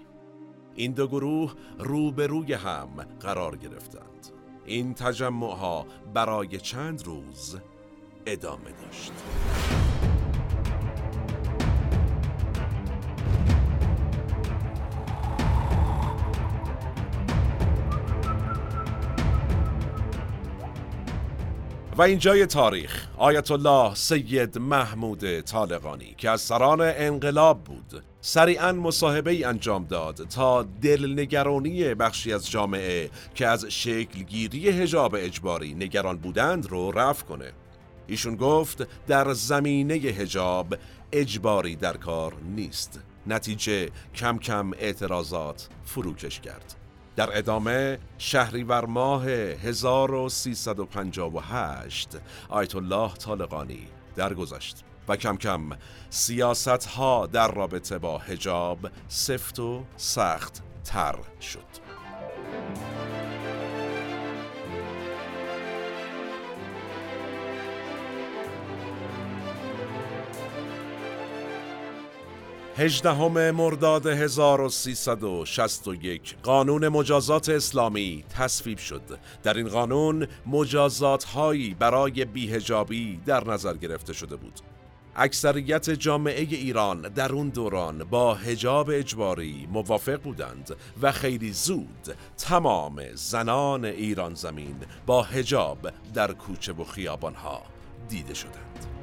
این 0.75 0.93
دو 0.93 1.07
گروه 1.07 1.55
روبروی 1.79 2.53
هم 2.53 2.89
قرار 3.21 3.57
گرفتند. 3.57 4.27
این 4.65 4.95
تجمع 4.95 5.57
ها 5.57 5.87
برای 6.15 6.61
چند 6.61 7.03
روز 7.03 7.59
ادامه 8.27 8.71
داشت. 8.83 9.13
و 21.97 22.03
اینجای 22.03 22.47
تاریخ 22.47 23.07
آیت 23.17 23.51
الله 23.51 23.95
سید 23.95 24.59
محمود 24.59 25.41
طالقانی 25.41 26.15
که 26.19 26.31
از 26.31 26.41
سران 26.41 26.81
انقلاب 26.81 27.65
بود 27.65 28.03
سریعا 28.21 28.73
مصاحبه 28.73 29.31
ای 29.31 29.45
انجام 29.45 29.85
داد 29.85 30.15
تا 30.17 30.63
دلنگرانی 30.63 31.95
بخشی 31.95 32.33
از 32.33 32.51
جامعه 32.51 33.11
که 33.35 33.47
از 33.47 33.65
شکلگیری 33.65 34.69
هجاب 34.69 35.15
اجباری 35.15 35.75
نگران 35.75 36.17
بودند 36.17 36.67
رو 36.67 36.91
رفع 36.91 37.25
کنه. 37.25 37.53
ایشون 38.07 38.37
گفت 38.37 39.07
در 39.07 39.33
زمینه 39.33 39.95
هجاب 39.95 40.75
اجباری 41.13 41.77
در 41.77 41.97
کار 41.97 42.35
نیست. 42.57 43.01
نتیجه 43.27 43.89
کم 44.15 44.39
کم 44.39 44.71
اعتراضات 44.79 45.69
فروکش 45.85 46.41
کرد. 46.41 46.84
در 47.17 47.39
ادامه 47.39 47.99
شهریور 48.19 48.85
ماه 48.85 49.25
1358 49.25 52.09
آیت 52.49 52.75
الله 52.75 53.15
طالقانی 53.15 53.89
درگذشت 54.17 54.85
و 55.09 55.17
کم 55.17 55.37
کم 55.37 55.61
سیاست 56.11 56.87
ها 56.87 57.27
در 57.27 57.53
رابطه 57.53 57.99
با 57.99 58.19
هجاب 58.19 58.79
سفت 59.09 59.59
و 59.59 59.85
سخت 59.97 60.63
تر 60.85 61.17
شد. 61.41 61.95
هجدهم 72.77 73.51
مرداد 73.51 74.07
1361 74.07 76.37
قانون 76.43 76.89
مجازات 76.89 77.49
اسلامی 77.49 78.25
تصویب 78.39 78.79
شد. 78.79 79.03
در 79.43 79.57
این 79.57 79.69
قانون 79.69 80.27
مجازات 80.47 81.25
هایی 81.25 81.75
برای 81.75 82.25
بیهجابی 82.25 83.21
در 83.27 83.49
نظر 83.49 83.75
گرفته 83.75 84.13
شده 84.13 84.37
بود. 84.37 84.61
اکثریت 85.17 85.91
جامعه 85.91 86.41
ایران 86.41 87.01
در 87.01 87.33
اون 87.33 87.49
دوران 87.49 88.05
با 88.05 88.35
هجاب 88.35 88.91
اجباری 88.91 89.69
موافق 89.73 90.21
بودند 90.21 90.77
و 91.03 91.13
خیلی 91.13 91.53
زود 91.53 92.17
تمام 92.39 93.03
زنان 93.15 93.85
ایران 93.85 94.35
زمین 94.35 94.77
با 95.07 95.23
هجاب 95.23 95.79
در 96.15 96.33
کوچه 96.33 96.73
و 96.73 96.85
خیابانها 96.85 97.63
دیده 98.09 98.35
شدند. 98.35 98.94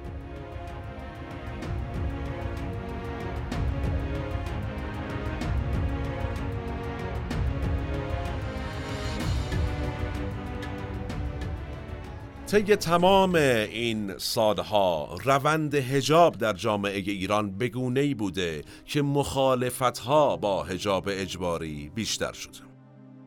طی 12.51 12.75
تمام 12.75 13.35
این 13.35 14.17
سالها 14.17 15.17
روند 15.23 15.75
هجاب 15.75 16.37
در 16.37 16.53
جامعه 16.53 16.97
ایران 16.97 17.57
بگونه 17.57 18.15
بوده 18.15 18.63
که 18.85 19.01
مخالفتها 19.01 20.37
با 20.37 20.63
هجاب 20.63 21.03
اجباری 21.07 21.91
بیشتر 21.95 22.33
شده 22.33 22.59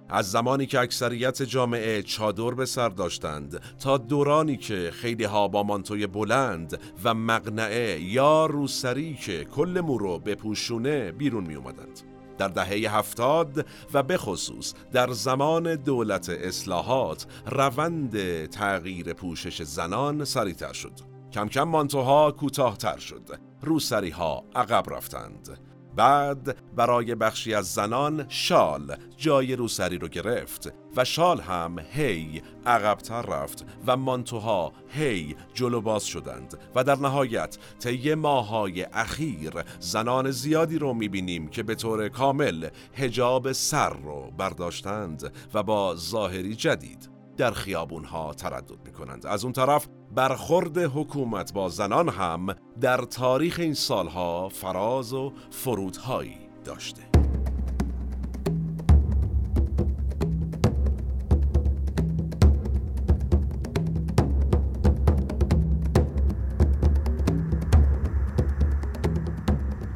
از 0.09 0.31
زمانی 0.31 0.67
که 0.67 0.81
اکثریت 0.81 1.43
جامعه 1.43 2.03
چادر 2.03 2.51
به 2.51 2.67
سر 2.67 2.89
داشتند 2.89 3.61
تا 3.79 3.99
دورانی 3.99 4.57
که 4.57 4.91
خیلی 4.93 5.25
ها 5.25 5.49
با 5.49 5.63
مانتوی 5.63 6.07
بلند 6.07 6.81
و 7.05 7.15
مقنعه 7.15 8.01
یا 8.01 8.47
روسری 8.47 9.15
که 9.15 9.45
کل 9.45 9.81
مو 9.85 9.99
رو 9.99 10.19
به 10.19 10.35
پوشونه 10.35 11.13
بیرون 11.13 11.45
می 11.45 11.55
اومدند. 11.55 12.14
در 12.39 12.49
دهه 12.49 12.97
هفتاد 12.97 13.67
و 13.95 14.03
به 14.03 14.17
خصوص 14.17 14.75
در 14.93 15.13
زمان 15.13 15.75
دولت 15.75 16.29
اصلاحات 16.29 17.27
روند 17.47 18.47
تغییر 18.47 19.13
پوشش 19.13 19.63
زنان 19.63 20.25
سریعتر 20.25 20.73
شد. 20.73 20.93
کم 21.33 21.49
کم 21.49 21.63
مانتوها 21.63 22.31
کوتاهتر 22.31 22.99
شد. 22.99 23.31
روسری 23.63 24.11
ها 24.11 24.45
عقب 24.55 24.91
رفتند. 24.91 25.74
بعد 25.97 26.75
برای 26.77 27.15
بخشی 27.15 27.55
از 27.55 27.67
زنان 27.67 28.27
شال 28.29 28.97
جای 29.17 29.57
روسری 29.57 29.99
رو 29.99 30.09
گرفت 30.09 30.73
و 30.97 31.05
شال 31.05 31.41
هم 31.41 31.79
هی 31.93 32.43
عقبتر 32.67 33.23
رفت 33.23 33.67
و 33.87 33.97
مانتوها 33.97 34.73
هی 34.89 35.37
جلو 35.55 35.81
باز 35.81 36.05
شدند 36.05 36.59
و 36.75 36.85
در 36.85 36.97
نهایت 36.97 37.59
طی 37.79 38.15
ماهای 38.15 38.83
اخیر 38.93 39.53
زنان 39.81 40.31
زیادی 40.31 40.79
رو 40.79 40.95
می‌بینیم 40.95 41.49
که 41.49 41.63
به 41.63 41.75
طور 41.75 42.09
کامل 42.09 42.69
هجاب 42.95 43.53
سر 43.53 43.91
رو 43.91 44.33
برداشتند 44.39 45.33
و 45.55 45.63
با 45.63 45.97
ظاهری 45.97 46.55
جدید 46.55 47.11
در 47.37 47.51
خیابون 47.51 48.05
ها 48.05 48.35
تردد 48.35 48.79
می 48.85 48.93
کنند. 48.93 49.27
از 49.27 49.45
اون 49.45 49.53
طرف 49.53 49.89
برخورد 50.15 50.79
حکومت 50.79 51.53
با 51.53 51.69
زنان 51.69 52.09
هم 52.09 52.47
در 52.81 52.99
تاریخ 52.99 53.59
این 53.59 53.75
سالها 53.75 54.49
فراز 54.49 55.13
و 55.13 55.33
فرودهایی 55.51 56.39
داشته. 56.65 57.03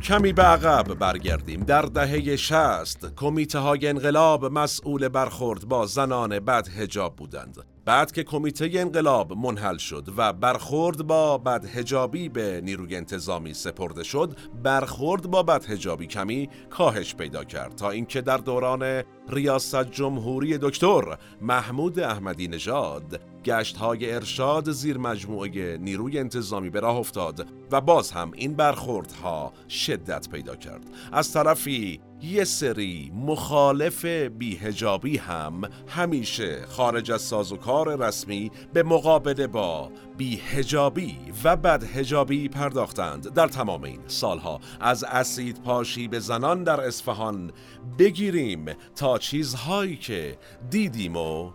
کمی 0.03 0.33
به 0.33 0.43
عقب 0.43 0.95
برگردیم. 0.95 1.61
در 1.61 1.83
دهه 1.83 2.37
شست 2.37 3.15
کمیته 3.17 3.59
های 3.59 3.89
انقلاب 3.89 4.45
مسئول 4.45 5.09
برخورد 5.09 5.65
با 5.65 5.87
زنان 5.87 6.41
بد 6.41 6.69
هجاب 6.69 7.17
بودند. 7.17 7.78
بعد 7.89 8.13
که 8.13 8.25
کمیته 8.25 8.71
انقلاب 8.75 9.33
منحل 9.33 9.77
شد 9.77 10.09
و 10.17 10.33
برخورد 10.33 11.07
با 11.07 11.39
بدهجابی 11.39 12.29
به 12.29 12.61
نیروی 12.65 12.97
انتظامی 12.97 13.55
سپرده 13.55 14.03
شد 14.03 14.37
برخورد 14.63 15.31
با 15.31 15.43
بدهجابی 15.43 16.07
کمی 16.07 16.49
کاهش 16.71 17.15
پیدا 17.15 17.45
کرد 17.45 17.75
تا 17.75 17.91
اینکه 17.91 18.21
در 18.21 18.37
دوران 18.37 19.03
ریاست 19.29 19.91
جمهوری 19.91 20.59
دکتر 20.59 21.19
محمود 21.41 22.01
احمدی 22.01 22.49
نژاد 22.49 23.21
گشت 23.45 23.77
های 23.77 24.13
ارشاد 24.13 24.71
زیر 24.71 24.99
مجموعه 24.99 25.79
نیروی 25.79 26.19
انتظامی 26.19 26.71
به 26.71 26.81
راه 26.81 26.97
افتاد 26.97 27.47
و 27.73 27.81
باز 27.81 28.11
هم 28.11 28.33
این 28.35 28.55
برخوردها 28.55 29.53
شدت 29.69 30.29
پیدا 30.29 30.57
کرد. 30.57 30.83
از 31.13 31.33
طرفی 31.33 32.01
یه 32.23 32.45
سری 32.45 33.13
مخالف 33.15 34.05
بیهجابی 34.05 35.17
هم 35.17 35.61
همیشه 35.89 36.67
خارج 36.67 37.11
از 37.11 37.23
سازوکار 37.23 38.07
رسمی 38.07 38.51
به 38.73 38.83
مقابله 38.83 39.47
با 39.47 39.91
بیهجابی 40.17 41.19
و 41.45 41.57
بدهجابی 41.57 42.49
پرداختند 42.49 43.35
در 43.35 43.49
تمام 43.49 43.85
این 43.85 44.01
سالها. 44.07 44.61
از 44.81 45.05
اسید 45.05 45.63
پاشی 45.63 46.09
به 46.09 46.19
زنان 46.19 46.65
در 46.65 46.81
اصفهان 46.81 47.53
بگیریم 47.99 48.67
تا 48.97 49.19
چیزهایی 49.19 49.97
که 49.97 50.39
دیدیم 50.71 51.17
و 51.17 51.51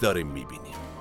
داریم 0.00 0.26
می‌بینیم. 0.26 0.93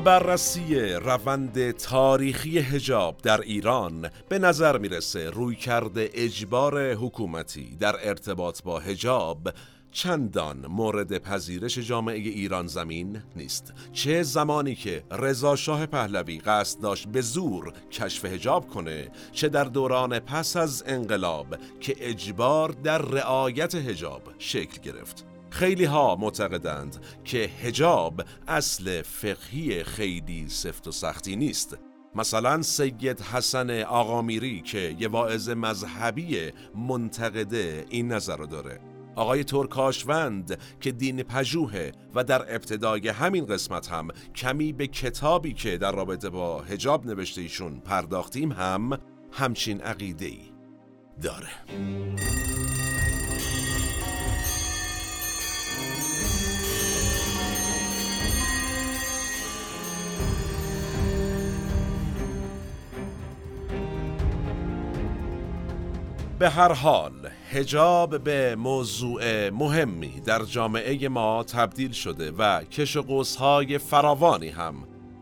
بررسی 0.00 0.92
روند 0.92 1.70
تاریخی 1.70 2.58
هجاب 2.58 3.18
در 3.22 3.40
ایران 3.40 4.10
به 4.28 4.38
نظر 4.38 4.78
می‌رسه 4.78 5.30
روی 5.30 5.56
کرده 5.56 6.10
اجبار 6.14 6.92
حکومتی 6.92 7.76
در 7.76 8.08
ارتباط 8.08 8.62
با 8.62 8.78
هجاب 8.78 9.48
چندان 9.92 10.66
مورد 10.66 11.18
پذیرش 11.18 11.78
جامعه 11.78 12.16
ایران 12.16 12.66
زمین 12.66 13.22
نیست. 13.36 13.72
چه 13.92 14.22
زمانی 14.22 14.74
که 14.74 15.04
رضا 15.10 15.56
شاه 15.56 15.86
پهلوی 15.86 16.38
قصد 16.38 16.80
داشت 16.80 17.08
به 17.08 17.20
زور 17.20 17.72
کشف 17.90 18.24
هجاب 18.24 18.68
کنه 18.68 19.08
چه 19.32 19.48
در 19.48 19.64
دوران 19.64 20.18
پس 20.18 20.56
از 20.56 20.84
انقلاب 20.86 21.56
که 21.80 21.96
اجبار 22.00 22.68
در 22.68 22.98
رعایت 22.98 23.74
هجاب 23.74 24.22
شکل 24.38 24.82
گرفت. 24.82 25.31
خیلی 25.52 25.84
ها 25.84 26.16
معتقدند 26.16 26.96
که 27.24 27.38
هجاب 27.38 28.22
اصل 28.48 29.02
فقهی 29.02 29.84
خیلی 29.84 30.48
سفت 30.48 30.88
و 30.88 30.92
سختی 30.92 31.36
نیست. 31.36 31.78
مثلا 32.14 32.62
سید 32.62 33.20
حسن 33.20 33.82
آقامیری 33.82 34.60
که 34.60 34.96
یه 34.98 35.08
واعظ 35.08 35.48
مذهبی 35.48 36.52
منتقده 36.74 37.86
این 37.88 38.12
نظر 38.12 38.36
رو 38.36 38.46
داره. 38.46 38.80
آقای 39.16 39.44
ترکاشوند 39.44 40.58
که 40.80 40.92
دین 40.92 41.22
پژوهه 41.22 41.92
و 42.14 42.24
در 42.24 42.54
ابتدای 42.54 43.08
همین 43.08 43.46
قسمت 43.46 43.88
هم 43.88 44.08
کمی 44.34 44.72
به 44.72 44.86
کتابی 44.86 45.52
که 45.52 45.78
در 45.78 45.92
رابطه 45.92 46.30
با 46.30 46.62
هجاب 46.62 47.06
نوشته 47.06 47.40
ایشون 47.40 47.80
پرداختیم 47.80 48.52
هم 48.52 48.98
همچین 49.32 49.80
عقیده 49.80 50.26
ای 50.26 50.52
داره. 51.22 51.48
به 66.42 66.50
هر 66.50 66.72
حال 66.72 67.12
هجاب 67.50 68.24
به 68.24 68.56
موضوع 68.56 69.50
مهمی 69.50 70.20
در 70.24 70.44
جامعه 70.44 71.08
ما 71.08 71.44
تبدیل 71.44 71.92
شده 71.92 72.30
و 72.30 72.64
کش 72.64 72.96
و 72.96 73.02
قوسهای 73.02 73.78
فراوانی 73.78 74.48
هم 74.48 74.74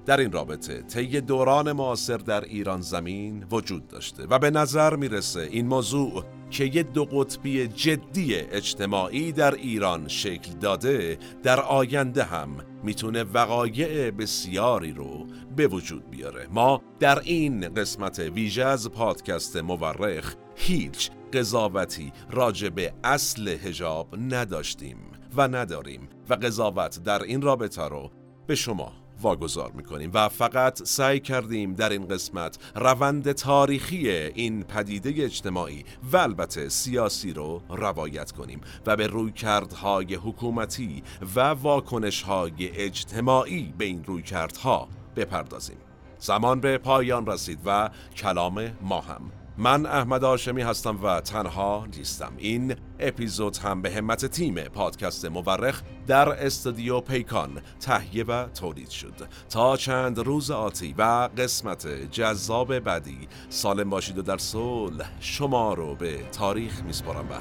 در 0.06 0.20
این 0.20 0.32
رابطه 0.32 0.82
طی 0.82 1.20
دوران 1.20 1.72
معاصر 1.72 2.16
در 2.16 2.44
ایران 2.44 2.80
زمین 2.80 3.46
وجود 3.50 3.88
داشته 3.88 4.26
و 4.30 4.38
به 4.38 4.50
نظر 4.50 4.96
می‌رسه 4.96 5.40
این 5.40 5.66
موضوع 5.66 6.24
که 6.50 6.64
یه 6.64 6.82
دو 6.82 7.04
قطبی 7.04 7.68
جدی 7.68 8.34
اجتماعی 8.34 9.32
در 9.32 9.54
ایران 9.54 10.08
شکل 10.08 10.52
داده 10.60 11.18
در 11.42 11.60
آینده 11.60 12.24
هم 12.24 12.48
می‌تونه 12.84 13.22
وقایع 13.22 14.10
بسیاری 14.10 14.92
رو 14.92 15.26
به 15.56 15.66
وجود 15.66 16.10
بیاره. 16.10 16.46
ما 16.50 16.82
در 17.00 17.18
این 17.18 17.74
قسمت 17.74 18.18
ویژه 18.18 18.64
از 18.64 18.90
پادکست 18.90 19.56
مورخ 19.56 20.34
هیچ 20.62 21.10
قضاوتی 21.32 22.12
راجع 22.30 22.68
به 22.68 22.92
اصل 23.04 23.48
هجاب 23.48 24.16
نداشتیم 24.16 24.96
و 25.36 25.48
نداریم 25.48 26.08
و 26.28 26.34
قضاوت 26.34 27.02
در 27.02 27.22
این 27.22 27.42
رابطه 27.42 27.88
رو 27.88 28.10
به 28.46 28.54
شما 28.54 28.92
واگذار 29.22 29.72
می‌کنیم 29.72 30.10
و 30.14 30.28
فقط 30.28 30.82
سعی 30.82 31.20
کردیم 31.20 31.74
در 31.74 31.90
این 31.90 32.08
قسمت 32.08 32.58
روند 32.74 33.32
تاریخی 33.32 34.10
این 34.10 34.62
پدیده 34.62 35.24
اجتماعی 35.24 35.84
و 36.12 36.16
البته 36.16 36.68
سیاسی 36.68 37.32
رو 37.32 37.62
روایت 37.68 38.32
کنیم 38.32 38.60
و 38.86 38.96
به 38.96 39.06
رویکردهای 39.06 40.14
حکومتی 40.14 41.02
و 41.36 41.40
واکنشهای 41.40 42.52
اجتماعی 42.58 43.74
به 43.78 43.84
این 43.84 44.04
رویکردها 44.04 44.88
بپردازیم. 45.16 45.78
زمان 46.18 46.60
به 46.60 46.78
پایان 46.78 47.26
رسید 47.26 47.58
و 47.66 47.90
کلام 48.16 48.70
ما 48.82 49.00
هم 49.00 49.39
من 49.60 49.86
احمد 49.86 50.24
آشمی 50.24 50.62
هستم 50.62 50.98
و 51.02 51.20
تنها 51.20 51.86
نیستم. 51.96 52.32
این 52.38 52.76
اپیزود 52.98 53.56
هم 53.56 53.82
به 53.82 53.90
همت 53.90 54.26
تیم 54.26 54.54
پادکست 54.54 55.24
مورخ 55.24 55.82
در 56.06 56.28
استودیو 56.28 57.00
پیکان 57.00 57.62
تهیه 57.80 58.24
و 58.24 58.48
تولید 58.48 58.90
شد. 58.90 59.14
تا 59.50 59.76
چند 59.76 60.18
روز 60.18 60.50
آتی 60.50 60.94
و 60.98 61.28
قسمت 61.38 62.10
جذاب 62.10 62.78
بعدی 62.78 63.28
سالم 63.48 63.90
باشید 63.90 64.18
و 64.18 64.22
در 64.22 64.38
صلح 64.38 65.10
شما 65.20 65.74
رو 65.74 65.94
به 65.94 66.18
تاریخ 66.32 66.82
میسپارم 66.82 67.30
و 67.30 67.34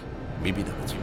میبینمتون. 0.44 1.00